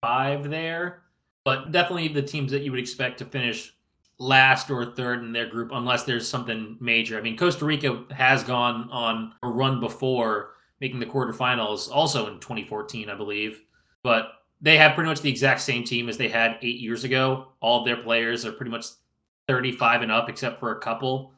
[0.00, 1.02] five there,
[1.44, 3.74] but definitely the teams that you would expect to finish
[4.18, 7.18] last or third in their group, unless there's something major.
[7.18, 12.34] I mean, Costa Rica has gone on a run before making the quarterfinals, also in
[12.40, 13.60] 2014, I believe,
[14.02, 17.48] but they have pretty much the exact same team as they had eight years ago.
[17.60, 18.86] All of their players are pretty much
[19.48, 21.32] 35 and up, except for a couple.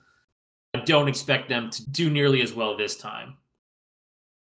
[0.75, 3.37] I don't expect them to do nearly as well this time.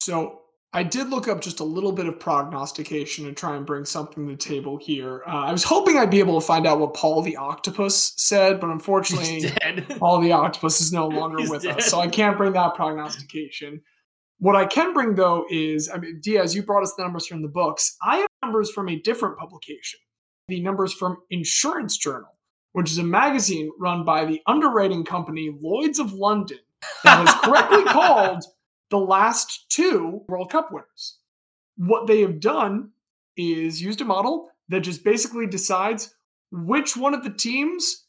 [0.01, 0.41] So
[0.75, 4.27] I did look up just a little bit of prognostication and try and bring something
[4.27, 5.23] to the table here.
[5.25, 8.59] Uh, I was hoping I'd be able to find out what Paul the Octopus said,
[8.59, 9.49] but unfortunately.
[9.99, 11.77] Paul the Octopus is no longer He's with dead.
[11.77, 13.81] us, so I can't bring that prognostication.
[14.39, 17.41] What I can bring though is, I mean, Diaz, you brought us the numbers from
[17.41, 17.95] the books.
[18.03, 20.01] I have numbers from a different publication,
[20.49, 22.34] the numbers from Insurance Journal,
[22.75, 26.59] which is a magazine run by the underwriting company Lloyd's of London
[27.05, 28.43] that has correctly called
[28.89, 31.19] the last two World Cup winners.
[31.77, 32.89] What they have done
[33.37, 36.13] is used a model that just basically decides
[36.51, 38.07] which one of the teams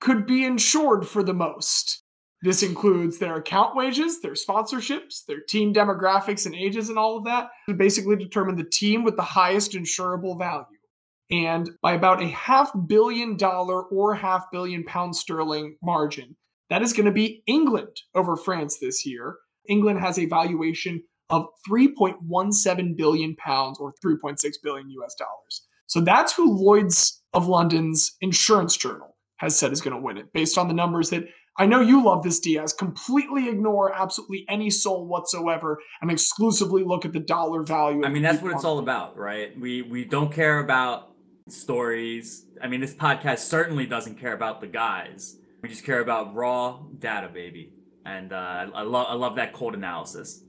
[0.00, 2.02] could be insured for the most.
[2.42, 7.24] This includes their account wages, their sponsorships, their team demographics and ages, and all of
[7.26, 10.79] that to basically determine the team with the highest insurable value.
[11.30, 16.36] And by about a half billion dollar or half billion pound sterling margin,
[16.70, 19.36] that is going to be England over France this year.
[19.68, 25.66] England has a valuation of 3.17 billion pounds or 3.6 billion US dollars.
[25.86, 30.32] So that's who Lloyd's of London's insurance journal has said is going to win it
[30.32, 31.24] based on the numbers that
[31.56, 32.72] I know you love this Diaz.
[32.72, 38.04] Completely ignore absolutely any soul whatsoever and exclusively look at the dollar value.
[38.04, 39.58] I mean, that's what it's all about, right?
[39.58, 41.09] We we don't care about
[41.52, 42.46] stories.
[42.62, 45.36] I mean, this podcast certainly doesn't care about the guys.
[45.62, 47.72] We just care about raw data, baby.
[48.04, 50.42] And uh, I, I love I love that cold analysis.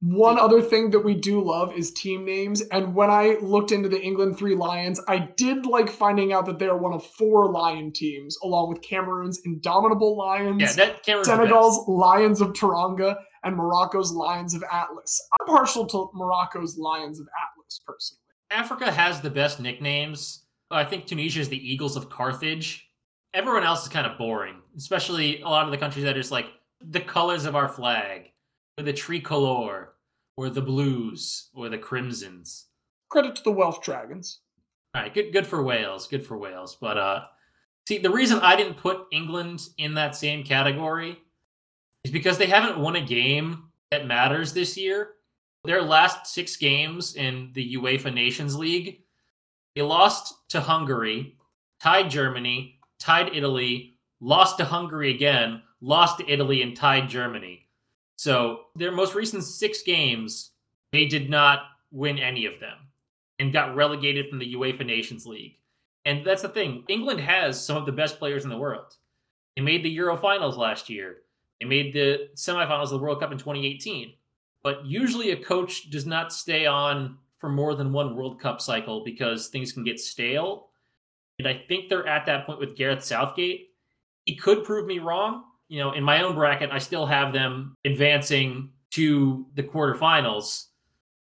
[0.00, 2.62] One other thing that we do love is team names.
[2.70, 6.58] And when I looked into the England Three Lions, I did like finding out that
[6.58, 11.28] they are one of four lion teams, along with Cameroon's Indomitable Lions, Yeah, that Cameron's.
[11.28, 15.20] Senegal's Lions of Teranga, and Morocco's Lions of Atlas.
[15.40, 18.20] I'm partial to Morocco's Lions of Atlas, personally.
[18.50, 20.44] Africa has the best nicknames.
[20.70, 22.90] I think Tunisia is the Eagles of Carthage.
[23.34, 26.32] Everyone else is kind of boring, especially a lot of the countries that are just
[26.32, 26.46] like
[26.80, 28.30] the colors of our flag,
[28.78, 29.90] or the tricolor,
[30.36, 32.66] or the blues, or the crimsons.
[33.08, 34.40] Credit to the Welsh Dragons.
[34.94, 36.76] All right, good good for Wales, good for Wales.
[36.80, 37.24] But uh
[37.86, 41.18] see, the reason I didn't put England in that same category
[42.04, 45.10] is because they haven't won a game that matters this year.
[45.66, 49.02] Their last 6 games in the UEFA Nations League,
[49.74, 51.36] they lost to Hungary,
[51.82, 57.66] tied Germany, tied Italy, lost to Hungary again, lost to Italy and tied Germany.
[58.16, 60.52] So, their most recent 6 games,
[60.92, 62.78] they did not win any of them
[63.38, 65.58] and got relegated from the UEFA Nations League.
[66.04, 66.84] And that's the thing.
[66.88, 68.94] England has some of the best players in the world.
[69.56, 71.16] They made the Euro finals last year.
[71.60, 74.14] They made the semifinals of the World Cup in 2018.
[74.66, 79.04] But usually a coach does not stay on for more than one World Cup cycle
[79.04, 80.70] because things can get stale.
[81.38, 83.68] And I think they're at that point with Gareth Southgate.
[84.24, 85.44] He could prove me wrong.
[85.68, 90.64] You know, in my own bracket, I still have them advancing to the quarterfinals.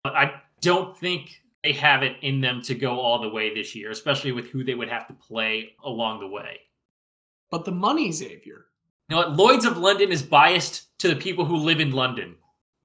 [0.03, 3.73] But I don't think they have it in them to go all the way this
[3.73, 6.59] year, especially with who they would have to play along the way.
[7.53, 8.67] But the money, Xavier.
[9.09, 9.37] You know what?
[9.37, 12.35] Lloyd's of London is biased to the people who live in London.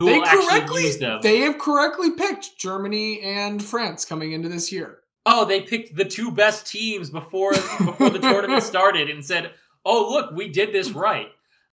[0.04, 1.20] Who They will actually correctly use them.
[1.22, 5.00] they have correctly picked Germany and France coming into this year.
[5.26, 9.52] oh, they picked the two best teams before before the tournament started and said,
[9.86, 11.28] "Oh, look, we did this right."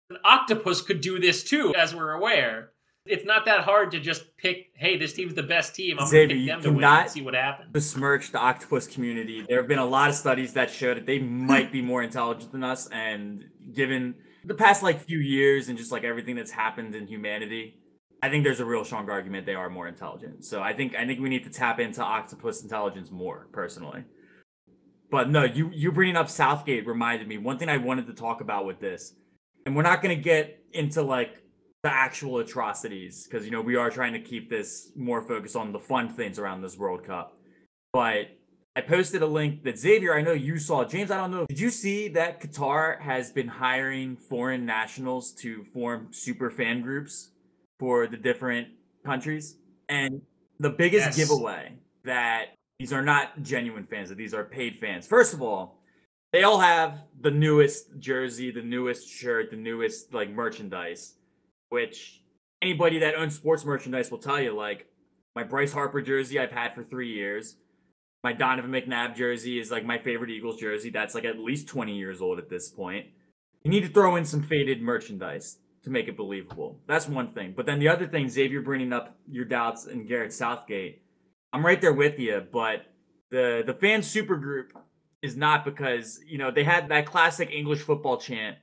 [0.10, 2.72] An octopus could do this too, as we're aware.
[3.06, 5.98] It's not that hard to just pick, "Hey, this team's the best team.
[5.98, 8.32] I'm Xavier, going to you pick them to win cannot and see what happens." besmirch
[8.32, 9.46] the octopus community.
[9.48, 12.52] There have been a lot of studies that show that they might be more intelligent
[12.52, 16.96] than us, and given the past like few years and just like everything that's happened
[16.96, 17.76] in humanity,
[18.22, 20.44] I think there's a real strong argument they are more intelligent.
[20.46, 24.06] So I think I think we need to tap into octopus intelligence more, personally.
[25.10, 28.42] But no, you you bringing up Southgate reminded me one thing I wanted to talk
[28.42, 29.14] about with this,
[29.66, 31.44] and we're not gonna get into like
[31.84, 35.72] the actual atrocities because you know we are trying to keep this more focused on
[35.72, 37.38] the fun things around this World Cup.
[37.94, 38.38] But
[38.76, 40.86] I posted a link that Xavier, I know you saw.
[40.86, 41.46] James, I don't know.
[41.48, 47.30] Did you see that Qatar has been hiring foreign nationals to form super fan groups
[47.80, 48.70] for the different
[49.06, 49.56] countries?
[49.90, 50.22] And
[50.60, 51.16] the biggest Yes.
[51.18, 55.08] giveaway that these are not genuine fans, that these are paid fans.
[55.08, 55.82] First of all,
[56.34, 61.16] they all have the newest jersey, the newest shirt, the newest like merchandise,
[61.70, 62.22] which
[62.62, 64.54] anybody that owns sports merchandise will tell you.
[64.54, 64.88] Like
[65.36, 67.56] my Bryce Harper jersey, I've had for three years.
[68.24, 70.90] My Donovan McNabb jersey is like my favorite Eagles jersey.
[70.90, 73.08] That's like at least 20 years old at this point.
[73.64, 76.80] You need to throw in some faded merchandise to make it believable.
[76.88, 77.54] That's one thing.
[77.56, 81.04] But then the other thing, Xavier bringing up your doubts in Gareth Southgate,
[81.54, 82.46] I'm right there with you.
[82.52, 82.86] But
[83.32, 84.72] the the fan supergroup
[85.22, 88.58] is not because you know they had that classic English football chant.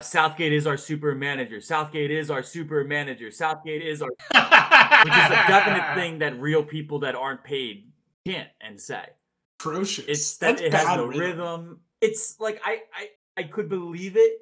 [0.00, 1.60] Southgate is our super manager.
[1.60, 3.30] Southgate is our super manager.
[3.30, 4.08] Southgate is our
[5.04, 7.92] which is a definite thing that real people that aren't paid
[8.26, 9.04] can't and say.
[9.60, 10.04] Atrocious.
[10.08, 11.80] It's that That's it has no rhythm.
[12.00, 14.32] It's like I, I I could believe it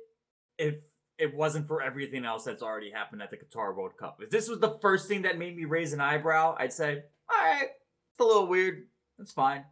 [0.59, 0.77] if
[1.21, 4.19] it wasn't for everything else that's already happened at the Qatar World Cup.
[4.21, 7.45] If this was the first thing that made me raise an eyebrow, I'd say, all
[7.45, 8.87] right, it's a little weird.
[9.19, 9.65] That's fine.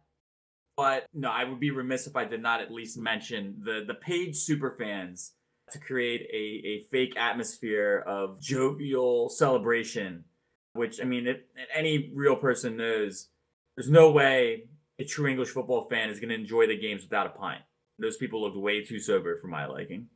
[0.77, 3.95] But no, I would be remiss if I did not at least mention the the
[3.95, 5.33] paid super fans
[5.71, 10.23] to create a, a fake atmosphere of jovial celebration,
[10.73, 11.37] which I mean, if,
[11.75, 13.27] any real person knows,
[13.75, 17.27] there's no way a true English football fan is going to enjoy the games without
[17.27, 17.61] a pint.
[17.97, 20.07] Those people looked way too sober for my liking.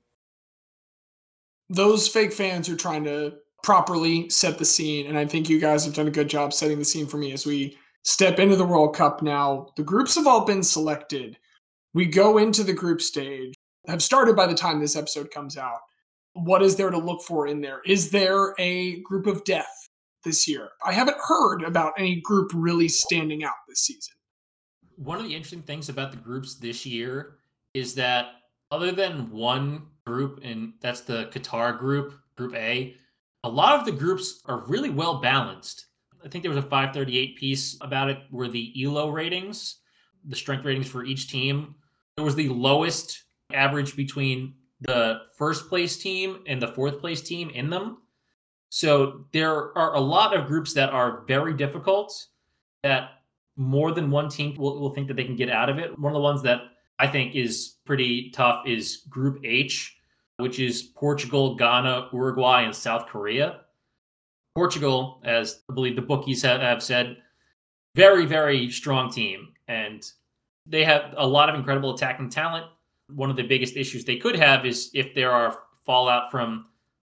[1.69, 5.85] Those fake fans are trying to properly set the scene, and I think you guys
[5.85, 8.65] have done a good job setting the scene for me as we step into the
[8.65, 9.67] World Cup now.
[9.77, 11.37] The groups have all been selected.
[11.93, 13.53] We go into the group stage,
[13.87, 15.79] have started by the time this episode comes out.
[16.33, 17.81] What is there to look for in there?
[17.85, 19.87] Is there a group of death
[20.25, 20.69] this year?
[20.85, 24.15] I haven't heard about any group really standing out this season.
[24.95, 27.37] One of the interesting things about the groups this year
[27.73, 28.27] is that
[28.71, 32.95] other than one group, and that's the Qatar group, Group A,
[33.43, 35.87] a lot of the groups are really well balanced.
[36.23, 39.77] I think there was a 538 piece about it where the ELO ratings,
[40.25, 41.75] the strength ratings for each team,
[42.17, 47.49] it was the lowest average between the first place team and the fourth place team
[47.49, 47.97] in them.
[48.69, 52.13] So there are a lot of groups that are very difficult
[52.81, 53.09] that
[53.55, 55.97] more than one team will, will think that they can get out of it.
[55.99, 56.61] One of the ones that
[56.99, 59.97] I think is pretty tough is Group H,
[60.37, 63.61] which is Portugal, Ghana, Uruguay, and South Korea.
[64.55, 67.17] Portugal, as I believe the bookies have, said,
[67.95, 69.49] very, very strong team.
[69.67, 70.03] And
[70.65, 72.67] they have a lot of incredible attacking talent.
[73.13, 76.67] One of the biggest issues they could have is if there are fallout from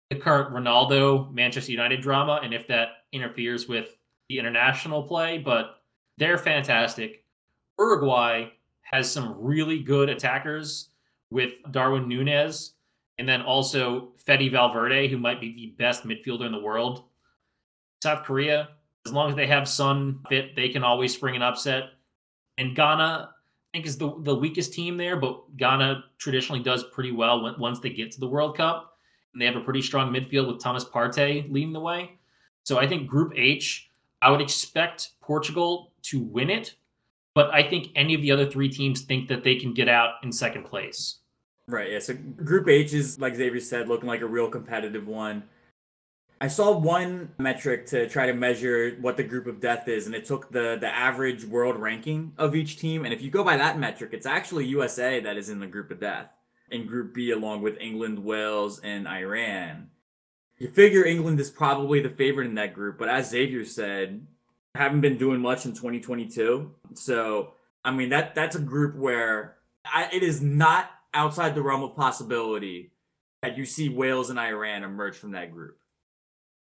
[0.09, 3.95] the current Ronaldo Manchester United drama and if that interferes with
[4.29, 5.37] the international play.
[5.37, 5.77] But
[6.17, 7.23] they're fantastic.
[7.79, 8.49] Uruguay
[8.85, 10.89] has some really good attackers
[11.29, 12.73] with Darwin Nunez
[13.17, 17.03] and then also Fede Valverde, who might be the best midfielder in the world.
[18.03, 18.69] South Korea,
[19.05, 21.83] as long as they have Son fit, they can always spring an upset.
[22.57, 27.11] And Ghana, I think, is the, the weakest team there, but Ghana traditionally does pretty
[27.11, 28.97] well when, once they get to the World Cup.
[29.33, 32.17] And they have a pretty strong midfield with Thomas Partey leading the way.
[32.63, 33.89] So I think Group H,
[34.21, 36.75] I would expect Portugal to win it,
[37.35, 40.15] but I think any of the other three teams think that they can get out
[40.23, 41.19] in second place.
[41.67, 41.91] Right.
[41.91, 41.99] Yeah.
[41.99, 45.43] So Group H is, like Xavier said, looking like a real competitive one.
[46.39, 50.15] I saw one metric to try to measure what the group of death is, and
[50.15, 53.05] it took the the average world ranking of each team.
[53.05, 55.91] And if you go by that metric, it's actually USA that is in the group
[55.91, 56.35] of death
[56.69, 59.89] in Group B, along with England, Wales, and Iran.
[60.57, 64.25] You figure England is probably the favorite in that group, but as Xavier said,
[64.75, 66.71] haven't been doing much in 2022.
[66.93, 67.53] So,
[67.83, 69.55] I mean, that that's a group where
[69.85, 72.91] I, it is not outside the realm of possibility
[73.41, 75.77] that you see Wales and Iran emerge from that group.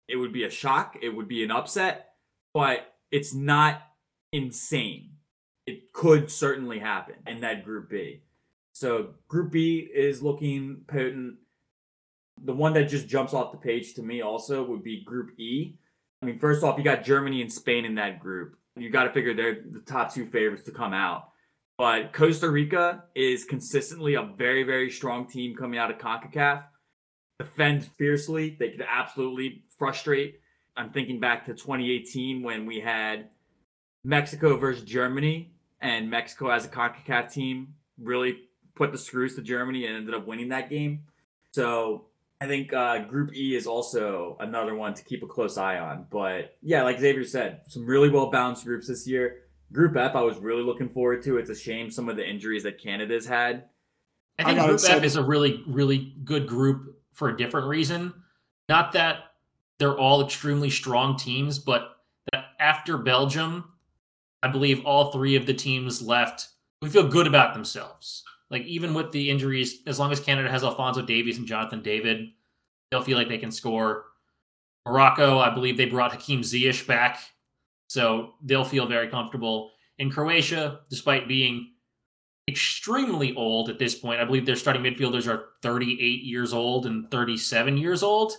[0.08, 2.16] It would be a shock, it would be an upset,
[2.54, 3.82] but it's not
[4.32, 5.12] insane.
[5.66, 8.24] It could certainly happen in that group B.
[8.74, 11.36] So, group B is looking potent.
[12.44, 15.78] The one that just jumps off the page to me also would be group E.
[16.24, 18.56] I mean, first off, you got Germany and Spain in that group.
[18.78, 21.28] You got to figure they're the top two favorites to come out.
[21.78, 26.64] But Costa Rica is consistently a very, very strong team coming out of CONCACAF.
[27.40, 28.56] Defend fiercely.
[28.58, 30.40] They could absolutely frustrate.
[30.78, 33.28] I'm thinking back to 2018 when we had
[34.06, 35.52] Mexico versus Germany,
[35.82, 38.44] and Mexico as a CONCACAF team really
[38.76, 41.02] put the screws to Germany and ended up winning that game.
[41.52, 42.06] So
[42.44, 46.08] I think uh, Group E is also another one to keep a close eye on.
[46.10, 49.44] But yeah, like Xavier said, some really well balanced groups this year.
[49.72, 51.38] Group F, I was really looking forward to.
[51.38, 53.70] It's a shame some of the injuries that Canada's had.
[54.38, 57.68] I I think gotta Group F is a really, really good group for a different
[57.68, 58.14] reason.
[58.68, 59.20] Not that
[59.80, 61.96] they're all extremely strong teams, but
[62.34, 63.72] that after Belgium,
[64.42, 66.50] I believe all three of the teams left.
[66.82, 68.26] We feel good about themselves.
[68.50, 72.30] Like even with the injuries, as long as Canada has Alphonso Davies and Jonathan David,
[72.92, 74.06] they'll feel like they can score.
[74.86, 77.20] Morocco, I believe they brought Hakim Ziyech back,
[77.88, 79.72] so they'll feel very comfortable.
[79.98, 81.74] In Croatia, despite being
[82.48, 84.20] extremely old at this point.
[84.20, 88.34] I believe their starting midfielders are 38 years old and 37 years old.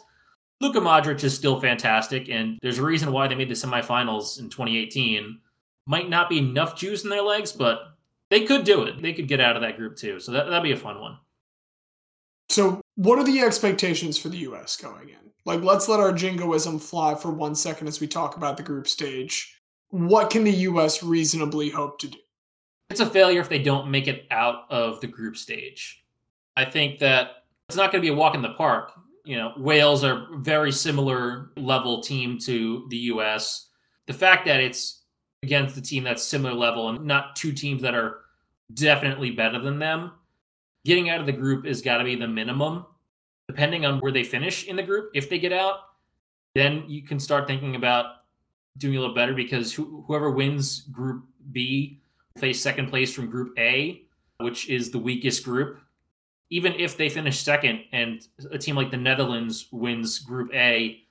[0.61, 4.51] Luka Modric is still fantastic, and there's a reason why they made the semifinals in
[4.51, 5.41] 2018.
[5.87, 7.93] Might not be enough juice in their legs, but
[8.31, 9.01] they could do it.
[9.03, 10.20] They could get out of that group too.
[10.20, 11.18] So that, that'd be a fun one.
[12.49, 14.77] So, what are the expectations for the U.S.
[14.77, 15.16] going in?
[15.45, 18.87] Like, let's let our jingoism fly for one second as we talk about the group
[18.87, 19.61] stage.
[19.89, 21.03] What can the U.S.
[21.03, 22.18] reasonably hope to do?
[22.91, 26.05] It's a failure if they don't make it out of the group stage.
[26.57, 28.93] I think that it's not going to be a walk in the park.
[29.25, 33.68] You know, Wales are very similar level team to the US.
[34.07, 35.04] The fact that it's
[35.45, 38.20] against the team that's similar level and not two teams that are
[38.72, 40.12] definitely better than them,
[40.84, 42.86] getting out of the group has got to be the minimum.
[43.47, 45.80] Depending on where they finish in the group, if they get out,
[46.55, 48.07] then you can start thinking about
[48.78, 52.01] doing a little better because who, whoever wins Group B
[52.38, 54.03] face second place from Group A,
[54.38, 55.78] which is the weakest group.
[56.49, 61.04] Even if they finish second and a team like the Netherlands wins Group A,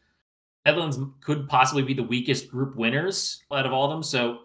[0.66, 4.04] Netherlands could possibly be the weakest group winners out of all of them.
[4.04, 4.40] So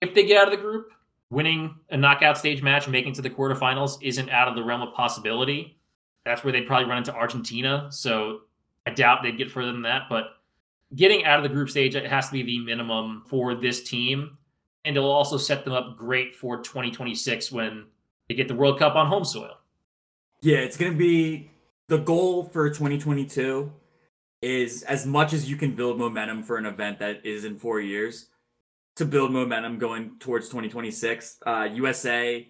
[0.00, 0.90] if they get out of the group,
[1.30, 4.82] winning a knockout stage match and making to the quarterfinals isn't out of the realm
[4.82, 5.78] of possibility.
[6.24, 7.86] That's where they'd probably run into Argentina.
[7.90, 8.40] So
[8.86, 10.02] I doubt they'd get further than that.
[10.10, 10.38] But
[10.96, 14.36] getting out of the group stage it has to be the minimum for this team
[14.84, 17.86] and it'll also set them up great for 2026 when
[18.28, 19.58] they get the World Cup on home soil.
[20.40, 21.50] Yeah, it's going to be
[21.88, 23.70] the goal for 2022
[24.42, 27.80] is as much as you can build momentum for an event that is in four
[27.80, 28.26] years
[28.96, 31.38] to build momentum going towards 2026.
[31.46, 32.48] Uh, USA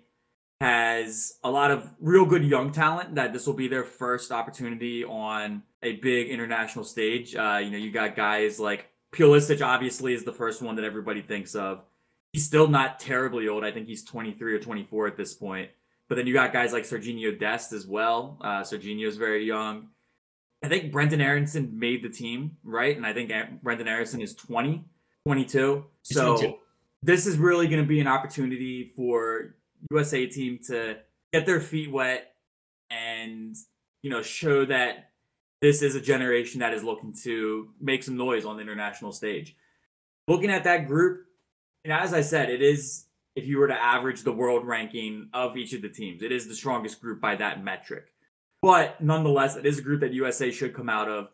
[0.61, 5.05] has a lot of real good young talent that this will be their first opportunity
[5.05, 7.35] on a big international stage.
[7.35, 11.23] Uh, you know, you got guys like Pulisic obviously is the first one that everybody
[11.23, 11.83] thinks of.
[12.33, 13.65] He's still not terribly old.
[13.65, 15.71] I think he's 23 or 24 at this point.
[16.09, 18.37] But then you got guys like Serginho Dest as well.
[18.41, 19.89] Uh, Serginho's very young.
[20.63, 22.97] I think Brenden Aaronson made the team, right?
[22.97, 23.31] And I think
[23.65, 24.85] Brenden Aaronson is 20,
[25.27, 25.85] 22.
[26.07, 26.59] He's So 22.
[27.03, 29.55] this is really going to be an opportunity for
[29.91, 30.99] USA team to
[31.33, 32.35] get their feet wet
[32.91, 33.55] and
[34.03, 35.11] you know show that
[35.61, 39.57] this is a generation that is looking to make some noise on the international stage.
[40.27, 41.27] Looking at that group,
[41.85, 43.07] and as I said, it is
[43.37, 46.49] if you were to average the world ranking of each of the teams, it is
[46.49, 48.10] the strongest group by that metric.
[48.63, 51.31] But nonetheless, it is a group that USA should come out of.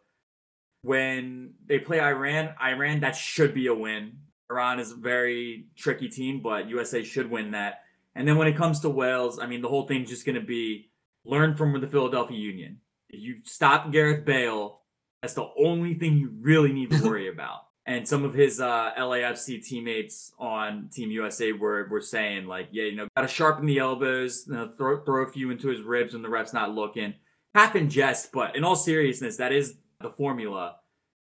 [0.83, 4.19] When they play Iran, Iran that should be a win.
[4.51, 7.83] Iran is a very tricky team, but USA should win that.
[8.15, 10.47] And then when it comes to Wales, I mean, the whole thing's just going to
[10.47, 10.91] be
[11.25, 12.81] learn from the Philadelphia Union.
[13.09, 14.81] If you stop Gareth Bale,
[15.21, 17.66] that's the only thing you really need to worry about.
[17.89, 22.85] And some of his uh, LAFC teammates on Team USA were, were saying, like, yeah,
[22.85, 25.83] you know, got to sharpen the elbows, you know, throw, throw a few into his
[25.83, 27.15] ribs when the ref's not looking.
[27.55, 30.77] Half in jest, but in all seriousness, that is the formula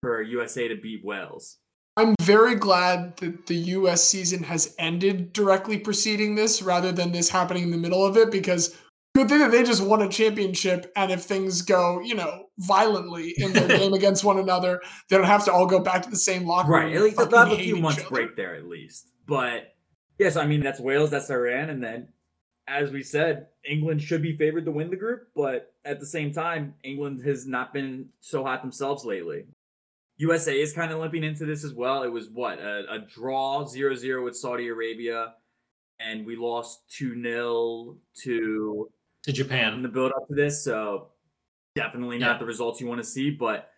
[0.01, 1.59] for USA to beat Wales.
[1.99, 7.31] I'm very glad that the US season has ended directly preceding this rather than this
[7.31, 8.77] happening in the middle of it because
[9.17, 13.33] Good thing that they just won a championship, and if things go, you know, violently
[13.39, 16.19] in their game against one another, they don't have to all go back to the
[16.19, 16.85] same locker room.
[16.85, 16.95] Right.
[16.95, 18.11] At least they'll have a few months other.
[18.11, 19.09] break there at least.
[19.27, 19.75] But
[20.19, 22.09] yes, I mean that's Wales, that's Iran, and then
[22.69, 26.31] as we said, England should be favored to win the group, but at the same
[26.31, 29.47] time, England has not been so hot themselves lately.
[30.19, 32.03] USA is kind of limping into this as well.
[32.03, 35.37] It was what a, a draw 0-0 with Saudi Arabia,
[35.99, 38.91] and we lost 2-0 to
[39.27, 39.83] to in Japan.
[39.83, 40.65] the build up to this.
[40.65, 41.09] So
[41.75, 42.39] definitely not Yeah.
[42.39, 43.71] the results you want to see, but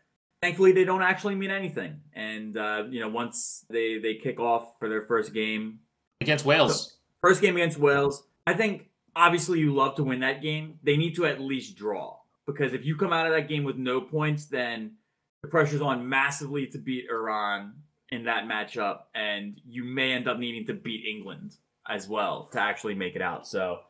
[0.42, 2.00] thankfully they don't actually mean anything.
[2.14, 5.80] And uh, you know, once they they kick off for their first game,
[6.20, 6.96] against Wales.
[7.22, 10.78] first game against Wales, I think obviously you love to win that game.
[10.82, 13.76] They need to at least draw because if you come out of that game with
[13.76, 14.96] no points, then
[15.42, 17.74] the pressure's on massively to beat Iran
[18.10, 21.54] in that matchup, and you may end up needing to beat England
[21.86, 23.46] as well to actually make it out.
[23.46, 23.80] So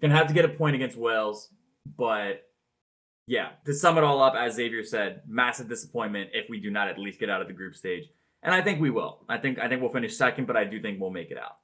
[0.00, 1.50] gonna have to get a point against Wales,
[1.96, 2.42] but
[3.26, 6.88] yeah, to sum it all up, as Xavier said, massive disappointment if we do not
[6.88, 8.08] at least get out of the group stage.
[8.42, 9.24] And I think we will.
[9.28, 11.56] I think I think we'll finish second, but I do think we'll make it out.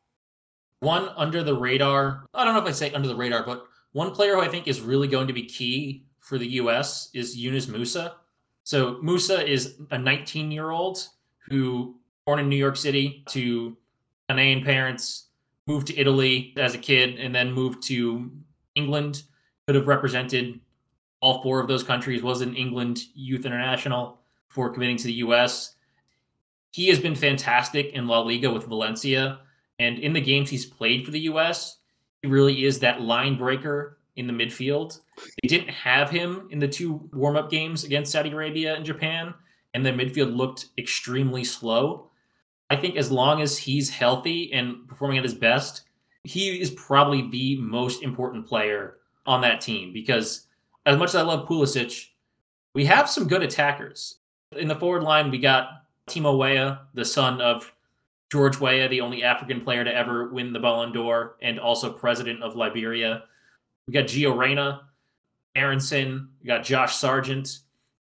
[0.80, 2.26] One under the radar.
[2.34, 4.66] I don't know if I say under the radar, but one player who I think
[4.66, 7.10] is really going to be key for the U.S.
[7.14, 8.14] is Yunus Musah.
[8.64, 11.06] So Musah is a 19 year old
[11.48, 13.76] who born in New York City to
[14.30, 15.28] Ghanaian parents,
[15.66, 18.30] moved to Italy as a kid, and then moved to
[18.74, 19.22] England.
[19.66, 20.60] Could have represented
[21.20, 22.22] all four of those countries.
[22.22, 25.76] Was in England youth international before committing to the U.S.
[26.72, 29.40] He has been fantastic in La Liga with Valencia.
[29.78, 31.78] And in the games he's played for the US,
[32.22, 35.00] he really is that line breaker in the midfield.
[35.42, 39.34] They didn't have him in the two warm up games against Saudi Arabia and Japan,
[39.74, 42.10] and their midfield looked extremely slow.
[42.72, 45.82] I think as long as he's healthy and performing at his best,
[46.24, 48.96] he is probably the most important player
[49.26, 50.46] on that team because
[50.86, 52.08] as much as I love Pulisic,
[52.72, 54.20] we have some good attackers.
[54.56, 57.70] In the forward line, we got Timo Weah, the son of
[58.30, 62.42] George Weah, the only African player to ever win the Ballon d'Or and also president
[62.42, 63.24] of Liberia.
[63.86, 64.88] We got Gio Reyna,
[65.54, 67.58] Aaronson, we got Josh Sargent,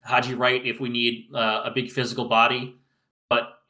[0.03, 2.77] Haji Wright if we need uh, a big physical body.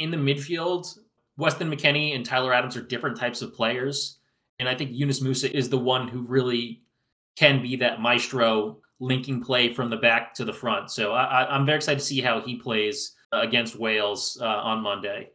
[0.00, 0.98] In the midfield,
[1.36, 4.18] Weston McKennie and Tyler Adams are different types of players.
[4.58, 6.82] And I think Yunus Musah is the one who really
[7.36, 10.90] can be that maestro linking play from the back to the front.
[10.90, 15.30] So I, I'm very excited to see how he plays against Wales uh, on Monday.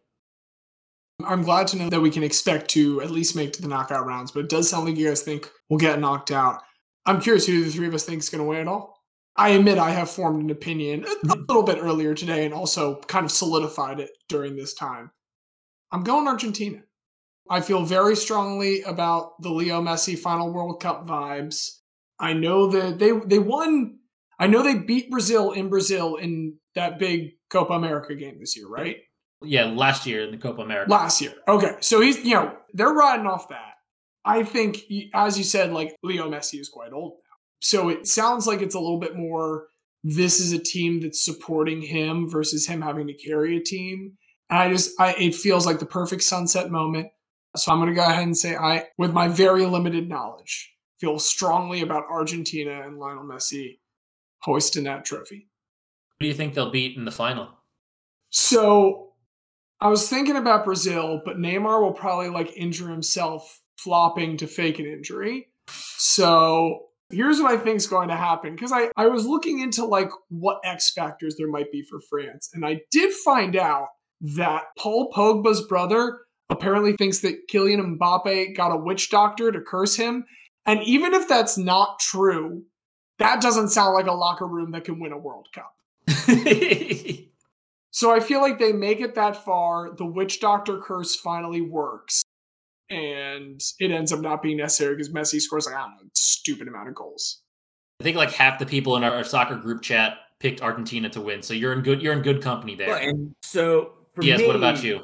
[1.24, 4.32] I'm glad to know that we can expect to at least make the knockout rounds,
[4.32, 6.61] but it does sound like you guys think we'll get knocked out.
[7.05, 8.95] I'm curious who the three of us think is going to win it all.
[9.38, 11.43] I admit I have formed an opinion a a mm-hmm.
[11.47, 15.11] little bit earlier today and also kind of solidified it during this time.
[15.91, 16.81] I'm going Argentina.
[17.49, 21.79] I feel very strongly about the Leo Messi final World Cup vibes.
[22.19, 23.99] I know that they they won.
[24.39, 28.67] I know they beat Brazil in Brazil in that big Copa America game this year,
[28.67, 28.97] right?
[29.41, 30.91] Yeah, last year in the Copa America.
[30.91, 31.33] Last year.
[31.47, 31.75] Okay.
[31.79, 33.73] So he's, you know, they're riding off that.
[34.23, 34.79] I think,
[35.13, 37.17] as you said, like Leo Messi is quite old.
[37.62, 39.68] So it sounds like it's a little bit more
[40.08, 44.18] this is a team that's supporting him versus him having to carry a team.
[44.51, 47.08] And I just, I, it feels like the perfect sunset moment.
[47.58, 51.18] So I'm going to go ahead and say I, with my very limited knowledge, feel
[51.18, 53.80] strongly about Argentina and Lionel Messi
[54.41, 55.47] hoisting that trophy.
[56.20, 57.49] Who do you think they'll beat in the final?
[58.30, 59.14] So
[59.82, 64.78] I was thinking about Brazil, but Neymar will probably like injure himself flopping to fake
[64.78, 65.47] an injury.
[65.68, 69.86] So here's what I think is going to happen because I, I was looking into
[69.86, 73.88] like what X factors there might be for France, and I did find out
[74.22, 79.95] that Paul Pogba's brother apparently thinks that Kylian Mbappe got a witch doctor to curse
[79.95, 80.26] him.
[80.66, 82.63] And even if that's not true,
[83.20, 85.76] that doesn't sound like a locker room that can win a World Cup.
[87.95, 89.95] So I feel like they make it that far.
[89.95, 92.26] The witch doctor curse finally works.
[92.89, 96.09] And it ends up not being necessary because Messi scores like, I don't know, a
[96.13, 97.41] stupid amount of goals.
[97.99, 101.41] I think like half the people in our soccer group chat picked Argentina to win.
[101.41, 102.89] So you're in good you're in good company there.
[102.89, 105.01] Well, and so for yes, me, what about you?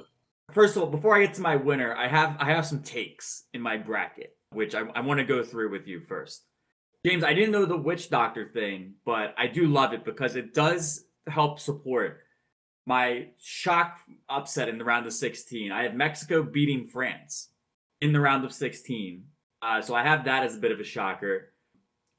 [0.51, 3.43] First of all, before I get to my winner, I have I have some takes
[3.53, 6.43] in my bracket, which I, I want to go through with you first.
[7.05, 10.53] James, I didn't know the witch doctor thing, but I do love it because it
[10.53, 12.21] does help support
[12.85, 15.71] my shock upset in the round of 16.
[15.71, 17.49] I have Mexico beating France
[18.01, 19.23] in the round of 16.
[19.61, 21.53] Uh, so I have that as a bit of a shocker.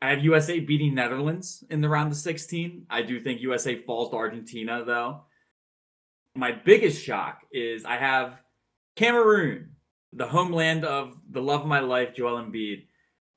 [0.01, 2.87] I have USA beating Netherlands in the round of 16.
[2.89, 5.25] I do think USA falls to Argentina, though.
[6.35, 8.43] My biggest shock is I have
[8.97, 9.77] Cameroon,
[10.13, 12.87] the homeland of the love of my life, Joel Embiid,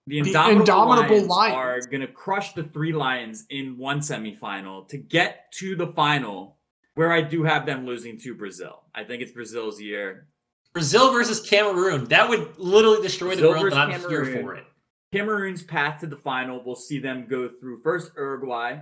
[0.07, 1.55] The The Indomitable, Indomitable Lions, Lions.
[1.85, 6.57] are going to crush the three Lions in one semifinal to get to the final,
[6.95, 8.83] where I do have them losing to Brazil.
[8.93, 10.27] I think it's Brazil's year.
[10.75, 12.03] Brazil versus Cameroon.
[12.09, 14.65] That would literally destroy Brazil the world, but I'm here for it.
[15.13, 18.79] Cameroon's path to the final We'll see them go through first Uruguay,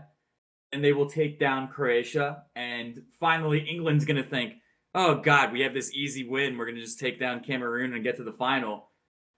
[0.72, 2.46] and they will take down Croatia.
[2.56, 4.56] And finally, England's going to think,
[4.96, 6.58] oh, God, we have this easy win.
[6.58, 8.90] We're going to just take down Cameroon and get to the final.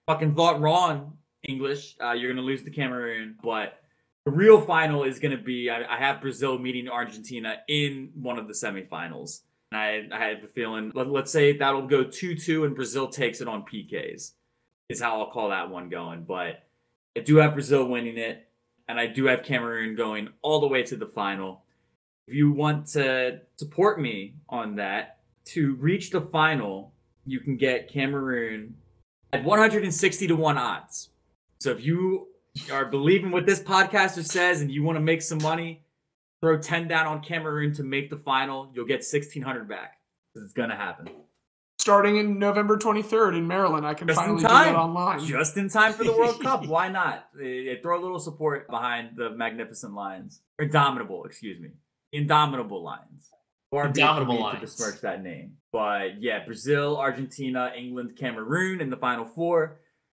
[0.07, 1.97] Fucking thought wrong, English.
[2.01, 3.35] Uh, you're going to lose to Cameroon.
[3.43, 3.81] But
[4.23, 8.39] the real final is going to be I, I have Brazil meeting Argentina in one
[8.39, 9.41] of the semifinals.
[9.71, 13.41] I, I had the feeling, let, let's say that'll go 2 2 and Brazil takes
[13.41, 14.31] it on PKs,
[14.89, 16.23] is how I'll call that one going.
[16.23, 16.63] But
[17.17, 18.47] I do have Brazil winning it,
[18.87, 21.63] and I do have Cameroon going all the way to the final.
[22.27, 26.93] If you want to support me on that, to reach the final,
[27.25, 28.75] you can get Cameroon
[29.31, 31.09] at 160 to 1 odds.
[31.59, 32.27] So if you
[32.71, 35.84] are believing what this podcaster says and you want to make some money,
[36.45, 39.97] throw 10 down on Cameroon to make the final, you'll get 1600 back.
[40.35, 41.09] It's going to happen.
[41.79, 44.73] Starting in November 23rd in Maryland, I can Just in finally do time.
[44.73, 45.25] that online.
[45.25, 46.65] Just in time for the World Cup.
[46.67, 47.27] Why not?
[47.41, 50.41] Eh, eh, throw a little support behind the magnificent Lions.
[50.59, 51.69] Indomitable, excuse me.
[52.11, 53.29] Indomitable Lions.
[53.71, 54.59] Or Indomitable Lions.
[54.59, 54.75] To Lions.
[54.75, 55.53] besmirch that name.
[55.71, 59.79] But yeah, Brazil, Argentina, England, Cameroon in the final four.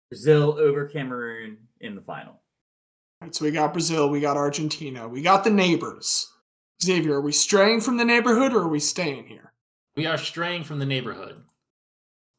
[0.10, 2.42] Brazil over Cameroon in the final.
[3.22, 6.32] Right, so we got Brazil, we got Argentina, we got the neighbors.
[6.84, 9.54] Xavier, are we straying from the neighborhood or are we staying here?
[9.96, 11.42] We are straying from the neighborhood.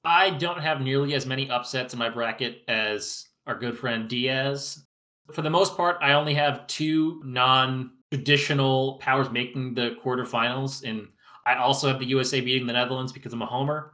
[0.04, 4.84] I don't have nearly as many upsets in my bracket as our good friend Diaz.
[5.32, 11.08] For the most part, I only have two non traditional powers making the quarterfinals, and
[11.44, 13.92] I also have the USA beating the Netherlands because I'm a homer.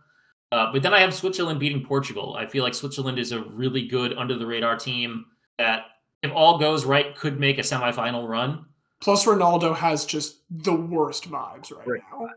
[0.50, 2.36] Uh, but then I have Switzerland beating Portugal.
[2.38, 5.24] I feel like Switzerland is a really good under the radar team
[5.58, 5.84] that,
[6.22, 8.64] if all goes right, could make a semifinal run.
[9.00, 12.02] Plus, Ronaldo has just the worst vibes right Right.
[12.12, 12.28] now.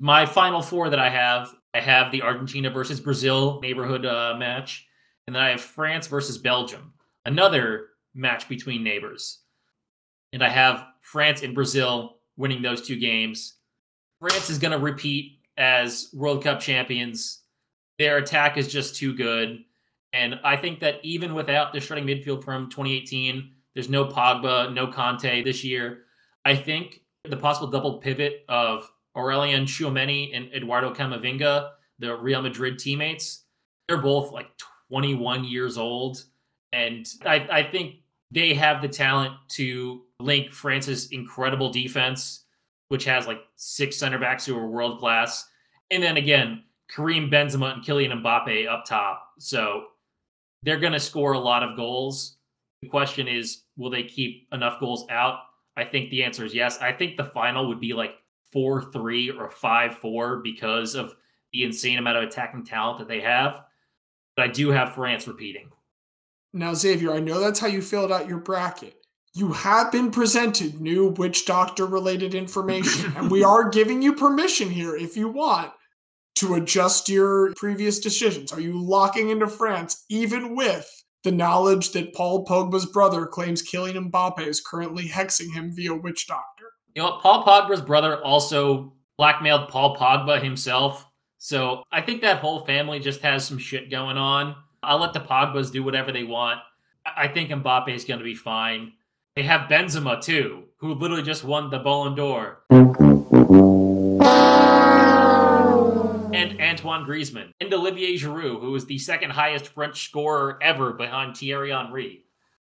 [0.00, 4.86] my final four that I have, I have the Argentina versus Brazil neighborhood uh, match,
[5.26, 6.92] and then I have France versus Belgium,
[7.26, 9.40] another match between neighbors.
[10.32, 13.54] And I have France and Brazil winning those two games.
[14.18, 17.42] France is going to repeat as World Cup champions.
[17.98, 19.64] Their attack is just too good.
[20.16, 24.86] And I think that even without the shredding midfield from 2018, there's no Pogba, no
[24.86, 26.04] Kanté this year.
[26.46, 32.78] I think the possible double pivot of Aurélien Tchouaméni and Eduardo Camavinga, the Real Madrid
[32.78, 33.42] teammates,
[33.88, 34.46] they're both like
[34.88, 36.24] 21 years old.
[36.72, 37.96] And I, I think
[38.30, 42.44] they have the talent to link France's incredible defense,
[42.88, 45.46] which has like six center backs who are world class.
[45.90, 49.32] And then again, Karim Benzema and Kylian Mbappe up top.
[49.38, 49.88] So
[50.66, 52.36] they're going to score a lot of goals.
[52.82, 55.38] The question is, will they keep enough goals out?
[55.76, 56.78] I think the answer is yes.
[56.80, 58.14] I think the final would be like
[58.52, 61.14] 4 3 or 5 4 because of
[61.52, 63.62] the insane amount of attacking talent that they have.
[64.34, 65.70] But I do have France repeating.
[66.52, 68.94] Now, Xavier, I know that's how you filled out your bracket.
[69.34, 74.70] You have been presented new witch doctor related information, and we are giving you permission
[74.70, 75.72] here if you want
[76.36, 78.52] to adjust your previous decisions.
[78.52, 80.90] Are you locking into France even with
[81.24, 86.26] the knowledge that Paul Pogba's brother claims Kylian Mbappe is currently hexing him via witch
[86.26, 86.72] doctor?
[86.94, 87.18] You know?
[87.22, 91.06] Paul Pogba's brother also blackmailed Paul Pogba himself.
[91.38, 94.54] So I think that whole family just has some shit going on.
[94.82, 96.60] I'll let the Pogbas do whatever they want.
[97.04, 98.92] I I think Mbappe is going to be fine.
[99.36, 102.62] They have Benzema too, who literally just won the Ballon d'Or.
[106.36, 106.70] And mm.
[106.70, 107.50] Antoine Griezmann.
[107.60, 112.24] And Olivier Giroud, who is the second highest French scorer ever behind Thierry Henry.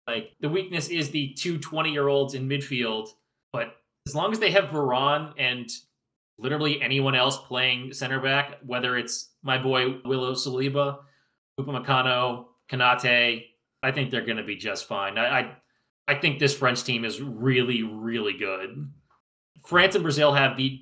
[0.08, 3.10] Like, the weakness is the two 20 year olds in midfield.
[3.52, 3.76] But
[4.08, 5.70] as long as they have Varane and
[6.38, 11.00] literally anyone else playing center back, whether it's my boy Willow Saliba,
[11.60, 13.46] Upamecano, Konaté,
[13.82, 15.18] I think they're going to be just fine.
[15.18, 15.56] I, I
[16.08, 18.92] I think this French team is really, really good.
[19.66, 20.82] France and Brazil have the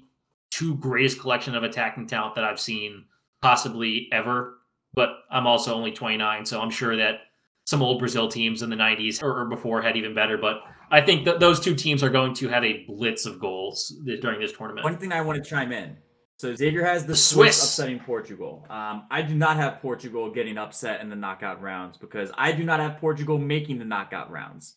[0.53, 3.05] two greatest collection of attacking talent that I've seen
[3.41, 4.59] possibly ever.
[4.93, 7.21] But I'm also only 29, so I'm sure that
[7.65, 10.37] some old Brazil teams in the 90s or, or before had even better.
[10.37, 13.91] But I think that those two teams are going to have a blitz of goals
[14.21, 14.83] during this tournament.
[14.83, 15.97] One thing I want to chime in.
[16.37, 17.57] So Xavier has the Swiss.
[17.57, 18.65] Swiss upsetting Portugal.
[18.69, 22.63] Um, I do not have Portugal getting upset in the knockout rounds because I do
[22.63, 24.75] not have Portugal making the knockout rounds.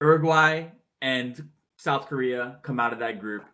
[0.00, 0.68] Uruguay
[1.02, 3.44] and South Korea come out of that group.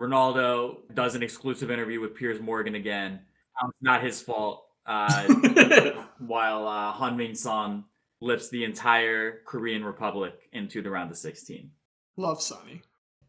[0.00, 3.20] Ronaldo does an exclusive interview with Piers Morgan again.
[3.60, 4.64] Um, It's not his fault.
[4.86, 5.24] Uh,
[6.18, 7.84] while uh, Heung-min Son
[8.20, 11.70] lifts the entire Korean Republic into the round of 16.
[12.16, 12.80] Love Sonny.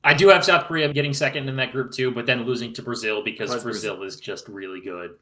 [0.03, 2.81] I do have South Korea getting second in that group too, but then losing to
[2.81, 4.03] Brazil because Brazil, Brazil.
[4.03, 5.15] is just really good.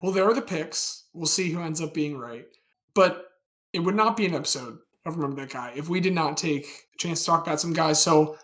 [0.00, 1.04] Well, there are the picks.
[1.14, 2.46] We'll see who ends up being right.
[2.94, 3.28] But
[3.72, 6.64] it would not be an episode of Remember That Guy if we did not take
[6.94, 8.02] a chance to talk about some guys.
[8.02, 8.36] So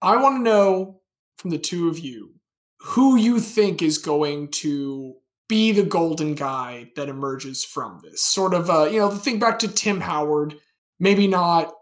[0.00, 1.00] I want to know
[1.38, 2.34] from the two of you
[2.78, 5.14] who you think is going to
[5.48, 8.22] be the golden guy that emerges from this.
[8.22, 10.56] Sort of, uh, you know, think back to Tim Howard,
[11.00, 11.72] maybe not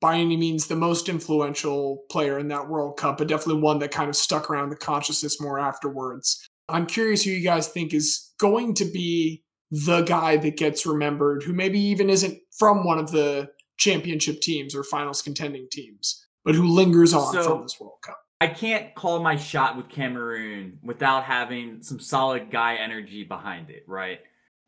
[0.00, 3.90] by any means the most influential player in that World Cup, but definitely one that
[3.92, 6.48] kind of stuck around the consciousness more afterwards.
[6.68, 11.42] I'm curious who you guys think is going to be the guy that gets remembered,
[11.42, 16.54] who maybe even isn't from one of the championship teams or finals contending teams, but
[16.54, 18.18] who lingers on So- from this World Cup.
[18.42, 23.84] I can't call my shot with Cameroon without having some solid guy energy behind it,
[23.86, 24.18] right?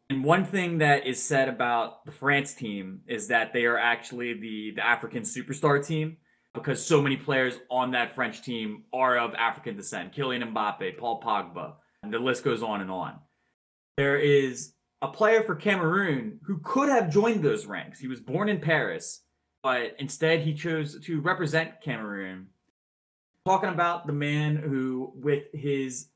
[0.08, 4.34] And one thing that is said about the France team is that they are actually
[4.34, 6.18] the, the African superstar team
[6.54, 10.14] because so many players on that French team are of African descent.
[10.14, 11.72] Kylian Mbappe, Paul Pogba,
[12.04, 13.18] and the list goes on and on.
[13.96, 14.72] There is
[15.02, 17.98] a player for Cameroon who could have joined those ranks.
[17.98, 19.22] He was born in Paris,
[19.64, 22.50] but instead he chose to represent Cameroon
[23.44, 26.08] talking about the man who, with his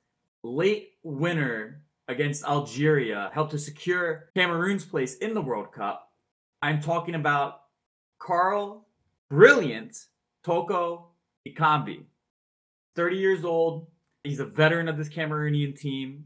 [0.42, 6.10] late winner against Algeria, helped to secure Cameroon's place in the World Cup.
[6.62, 7.60] I'm talking about
[8.18, 8.86] Karl
[9.28, 9.96] Brilliant
[10.42, 11.10] Toko
[11.46, 12.04] Ekambi.
[12.96, 13.88] 30 years old.
[14.24, 16.24] He's a veteran of this Cameroonian team.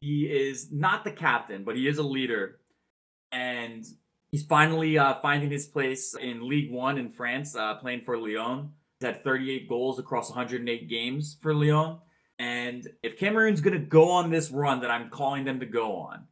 [0.00, 2.58] He is not the captain, but he is a leader.
[3.32, 3.84] And
[4.30, 8.72] he's finally uh, finding his place in League One in France, uh, playing for Lyon.
[9.00, 11.98] Had 38 goals across 108 games for Lyon.
[12.38, 15.96] And if Cameroon's going to go on this run that I'm calling them to go
[15.96, 16.26] on,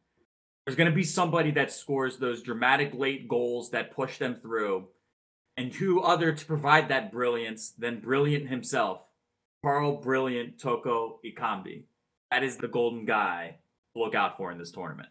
[0.65, 4.89] there's going to be somebody that scores those dramatic late goals that push them through.
[5.57, 9.03] And who other to provide that brilliance than Brilliant himself,
[9.63, 11.85] Karl Brilliant Toko Ekambi.
[12.31, 13.59] That is the golden guy
[13.95, 15.09] to look out for in this tournament.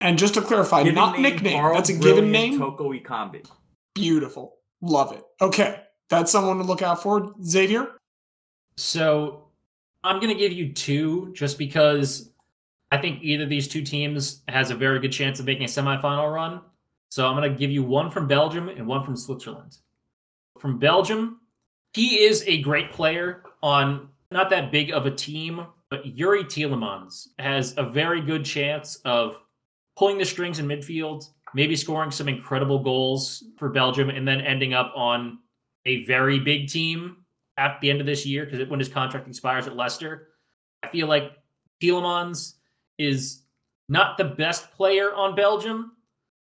[0.00, 1.60] And just to clarify, Given not name, nickname.
[1.60, 2.58] Karl That's a given name.
[2.58, 3.48] Toko Ekambi.
[3.94, 4.56] Beautiful.
[4.80, 5.24] Love it.
[5.40, 5.80] Okay.
[6.08, 7.32] That's someone to look out for.
[7.42, 7.92] Xavier?
[8.76, 9.44] So
[10.04, 12.30] I'm going to give you two just because
[12.90, 15.68] I think either of these two teams has a very good chance of making a
[15.68, 16.60] semifinal run.
[17.08, 19.78] So I'm going to give you one from Belgium and one from Switzerland.
[20.58, 21.40] From Belgium,
[21.94, 27.28] he is a great player on not that big of a team, but Youri Tielemans
[27.38, 29.36] has a very good chance of
[29.96, 34.72] pulling the strings in midfield, maybe scoring some incredible goals for Belgium, and then ending
[34.72, 35.38] up on
[35.86, 37.18] a very big team
[37.58, 40.28] at the end of this year because when his contract expires at Leicester.
[40.82, 41.32] I feel like
[41.82, 42.54] Tielemans
[42.98, 43.42] is
[43.88, 45.92] not the best player on Belgium,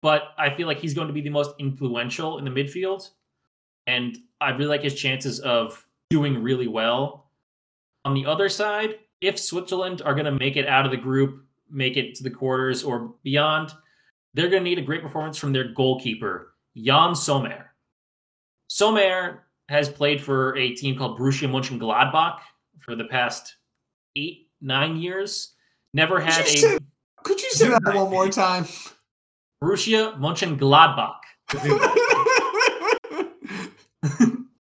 [0.03, 3.11] but I feel like he's going to be the most influential in the midfield.
[3.87, 7.31] And I really like his chances of doing really well.
[8.05, 11.45] On the other side, if Switzerland are going to make it out of the group,
[11.71, 13.73] make it to the quarters or beyond,
[14.35, 17.70] they're going to need a great performance from their goalkeeper, Yann Sommer.
[18.71, 22.39] Sommer has played for a team called Borussia Mönchengladbach
[22.79, 23.57] for the past
[24.15, 25.55] eight, nine years.
[25.93, 26.81] Never had Could you say, a
[27.25, 28.65] could you say that one more time?
[29.63, 31.17] Borussia Mönchengladbach.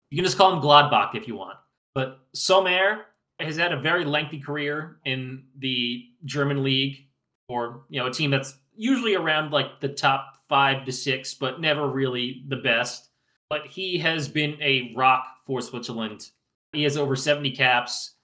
[0.08, 1.58] You can just call him Gladbach if you want.
[1.94, 3.02] But Sommer
[3.38, 7.08] has had a very lengthy career in the German league,
[7.48, 11.60] or you know, a team that's usually around like the top five to six, but
[11.60, 13.10] never really the best.
[13.48, 16.28] But he has been a rock for Switzerland.
[16.72, 18.14] He has over 70 caps.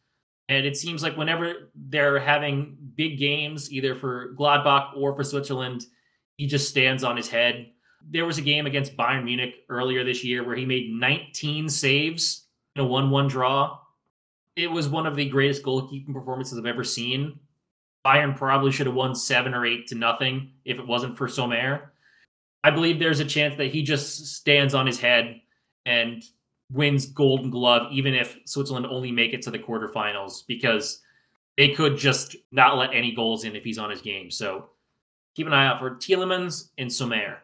[0.49, 5.87] And it seems like whenever they're having big games, either for Gladbach or for Switzerland,
[6.37, 7.70] he just stands on his head.
[8.11, 12.47] There was a game against Bayern Munich earlier this year where he made 19 saves
[12.75, 13.79] in a 1 1 draw.
[14.57, 17.39] It was one of the greatest goalkeeping performances I've ever seen.
[18.05, 21.91] Bayern probably should have won seven or eight to nothing if it wasn't for Sommer.
[22.64, 25.40] I believe there's a chance that he just stands on his head
[25.84, 26.22] and
[26.70, 31.00] wins Golden Glove, even if Switzerland only make it to the quarterfinals, because
[31.56, 34.30] they could just not let any goals in if he's on his game.
[34.30, 34.70] So
[35.34, 37.38] keep an eye out for Tielemans and Sommer.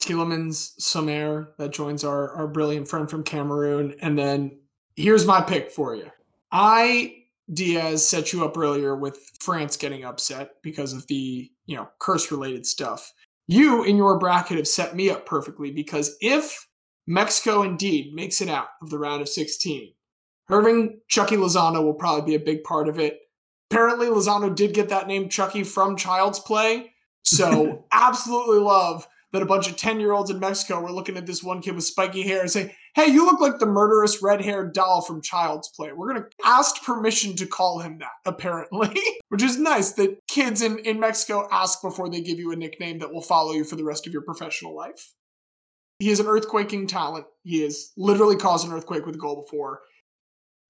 [0.00, 3.94] Tielemans, Sommer, that joins our, our brilliant friend from Cameroon.
[4.00, 4.58] And then
[4.96, 6.10] here's my pick for you.
[6.50, 11.88] I, Diaz, set you up earlier with France getting upset because of the, you know,
[11.98, 13.12] curse related stuff.
[13.52, 16.66] You, in your bracket, have set me up perfectly because if
[17.06, 19.92] Mexico indeed makes it out of the round of 16,
[20.48, 23.18] Irving Chucky Lozano will probably be a big part of it.
[23.70, 26.94] Apparently, Lozano did get that name Chucky from Child's Play.
[27.24, 31.26] So, absolutely love that a bunch of 10 year olds in Mexico were looking at
[31.26, 34.42] this one kid with spiky hair and saying, Hey, you look like the murderous red
[34.42, 35.92] haired doll from Child's Play.
[35.92, 40.60] We're going to ask permission to call him that, apparently, which is nice that kids
[40.60, 43.76] in, in Mexico ask before they give you a nickname that will follow you for
[43.76, 45.14] the rest of your professional life.
[46.00, 47.26] He is an earthquaking talent.
[47.44, 49.80] He has literally caused an earthquake with a goal before.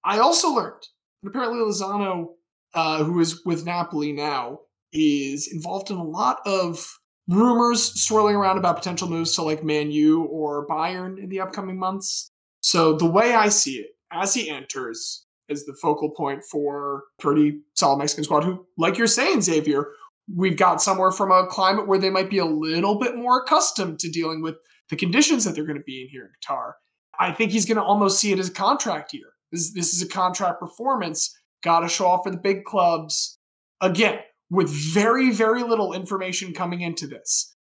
[0.04, 0.82] I also learned
[1.22, 2.34] that apparently Lozano,
[2.72, 4.60] uh, who is with Napoli now,
[4.92, 6.98] is involved in a lot of
[7.28, 11.78] rumors swirling around about potential moves to like Man U or Bayern in the upcoming
[11.78, 12.30] months.
[12.60, 17.60] So the way I see it, as he enters as the focal point for pretty
[17.74, 19.88] solid Mexican squad, who, like you're saying, Xavier,
[20.34, 23.98] we've got somewhere from a climate where they might be a little bit more accustomed
[24.00, 24.56] to dealing with
[24.90, 26.72] the conditions that they're going to be in here in Qatar.
[27.18, 29.32] I think he's going to almost see it as a contract year.
[29.50, 31.36] This, this is a contract performance.
[31.62, 33.38] Got to show off for the big clubs.
[33.80, 34.20] Again,
[34.52, 37.56] with very, very little information coming into this.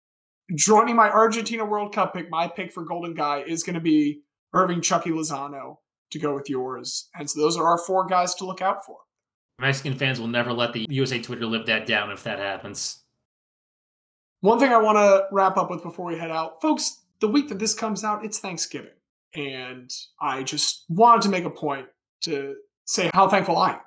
[0.54, 4.22] Joining my Argentina World Cup pick, my pick for Golden Guy is going to be
[4.54, 5.76] Irving Chucky Lozano
[6.10, 7.10] to go with yours.
[7.14, 8.96] And so those are our four guys to look out for.
[9.60, 13.02] Mexican fans will never let the USA Twitter live that down if that happens.
[14.40, 17.50] One thing I want to wrap up with before we head out, folks, the week
[17.50, 18.92] that this comes out, it's Thanksgiving.
[19.34, 21.86] And I just wanted to make a point
[22.22, 22.54] to
[22.86, 23.80] say how thankful I am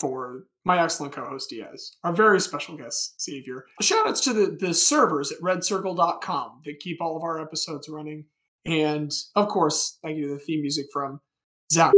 [0.00, 3.64] for my excellent co-host Diaz, our very special guest Xavier.
[3.80, 8.26] Shout outs to the, the servers at redcircle.com that keep all of our episodes running.
[8.66, 11.20] And of course, thank you to the theme music from
[11.72, 11.94] Zach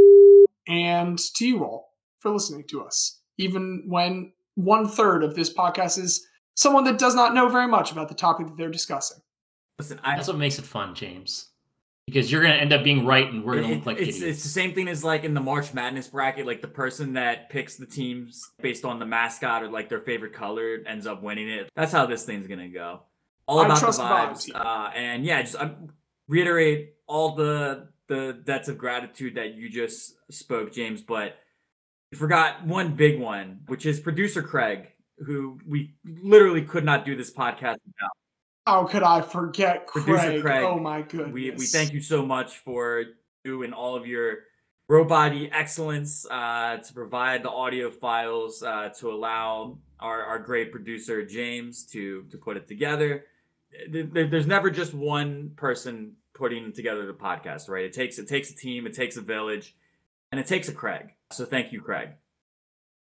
[0.68, 3.20] and to you all for listening to us.
[3.38, 7.90] Even when one third of this podcast is someone that does not know very much
[7.90, 9.18] about the topic that they're discussing.
[9.80, 11.49] Listen, I, That's what makes it fun, James.
[12.10, 14.16] Because you're going to end up being right and we're going to look like it's,
[14.16, 14.36] idiots.
[14.36, 17.50] it's the same thing as like in the March Madness bracket, like the person that
[17.50, 21.48] picks the teams based on the mascot or like their favorite color ends up winning
[21.48, 21.70] it.
[21.74, 23.02] That's how this thing's gonna go.
[23.46, 25.72] All about the trust vibes, vibes, uh, and yeah, just I
[26.28, 31.02] reiterate all the the debts of gratitude that you just spoke, James.
[31.02, 31.36] But
[32.10, 37.16] you forgot one big one, which is producer Craig, who we literally could not do
[37.16, 38.10] this podcast without.
[38.70, 40.04] How could I forget Craig?
[40.06, 41.32] Producer Craig, oh my goodness.
[41.32, 43.04] We we thank you so much for
[43.44, 44.38] doing all of your
[44.88, 51.24] robot excellence uh, to provide the audio files uh, to allow our, our great producer
[51.26, 53.24] James to to put it together.
[53.88, 57.84] There- there- there's never just one person putting together the podcast, right?
[57.84, 59.74] It takes it takes a team, it takes a village,
[60.30, 61.14] and it takes a Craig.
[61.32, 62.10] So thank you, Craig.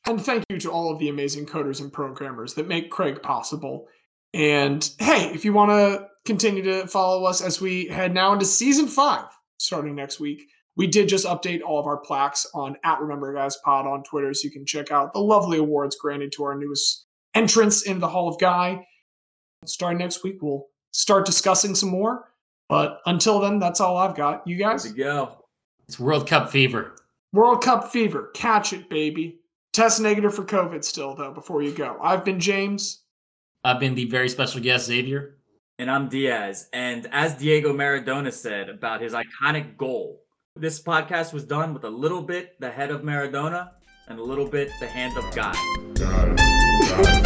[0.07, 3.87] And thank you to all of the amazing coders and programmers that make Craig possible.
[4.33, 8.45] And hey, if you want to continue to follow us as we head now into
[8.45, 9.25] season five,
[9.59, 10.43] starting next week,
[10.77, 14.33] we did just update all of our plaques on at Remember Guys Pod on Twitter,
[14.33, 18.07] so you can check out the lovely awards granted to our newest entrance into the
[18.07, 18.87] Hall of Guy.
[19.65, 22.29] Starting next week, we'll start discussing some more.
[22.69, 24.47] But until then, that's all I've got.
[24.47, 25.43] You Good guys, to go.
[25.87, 26.95] it's World Cup fever.
[27.33, 29.39] World Cup fever, catch it, baby.
[29.73, 31.97] Test negative for COVID still, though, before you go.
[32.01, 33.00] I've been James.
[33.63, 35.35] I've been the very special guest, Xavier.
[35.77, 36.67] And I'm Diaz.
[36.73, 40.23] And as Diego Maradona said about his iconic goal,
[40.55, 43.71] this podcast was done with a little bit the head of Maradona
[44.07, 45.55] and a little bit the hand of God.
[45.93, 47.20] God, God,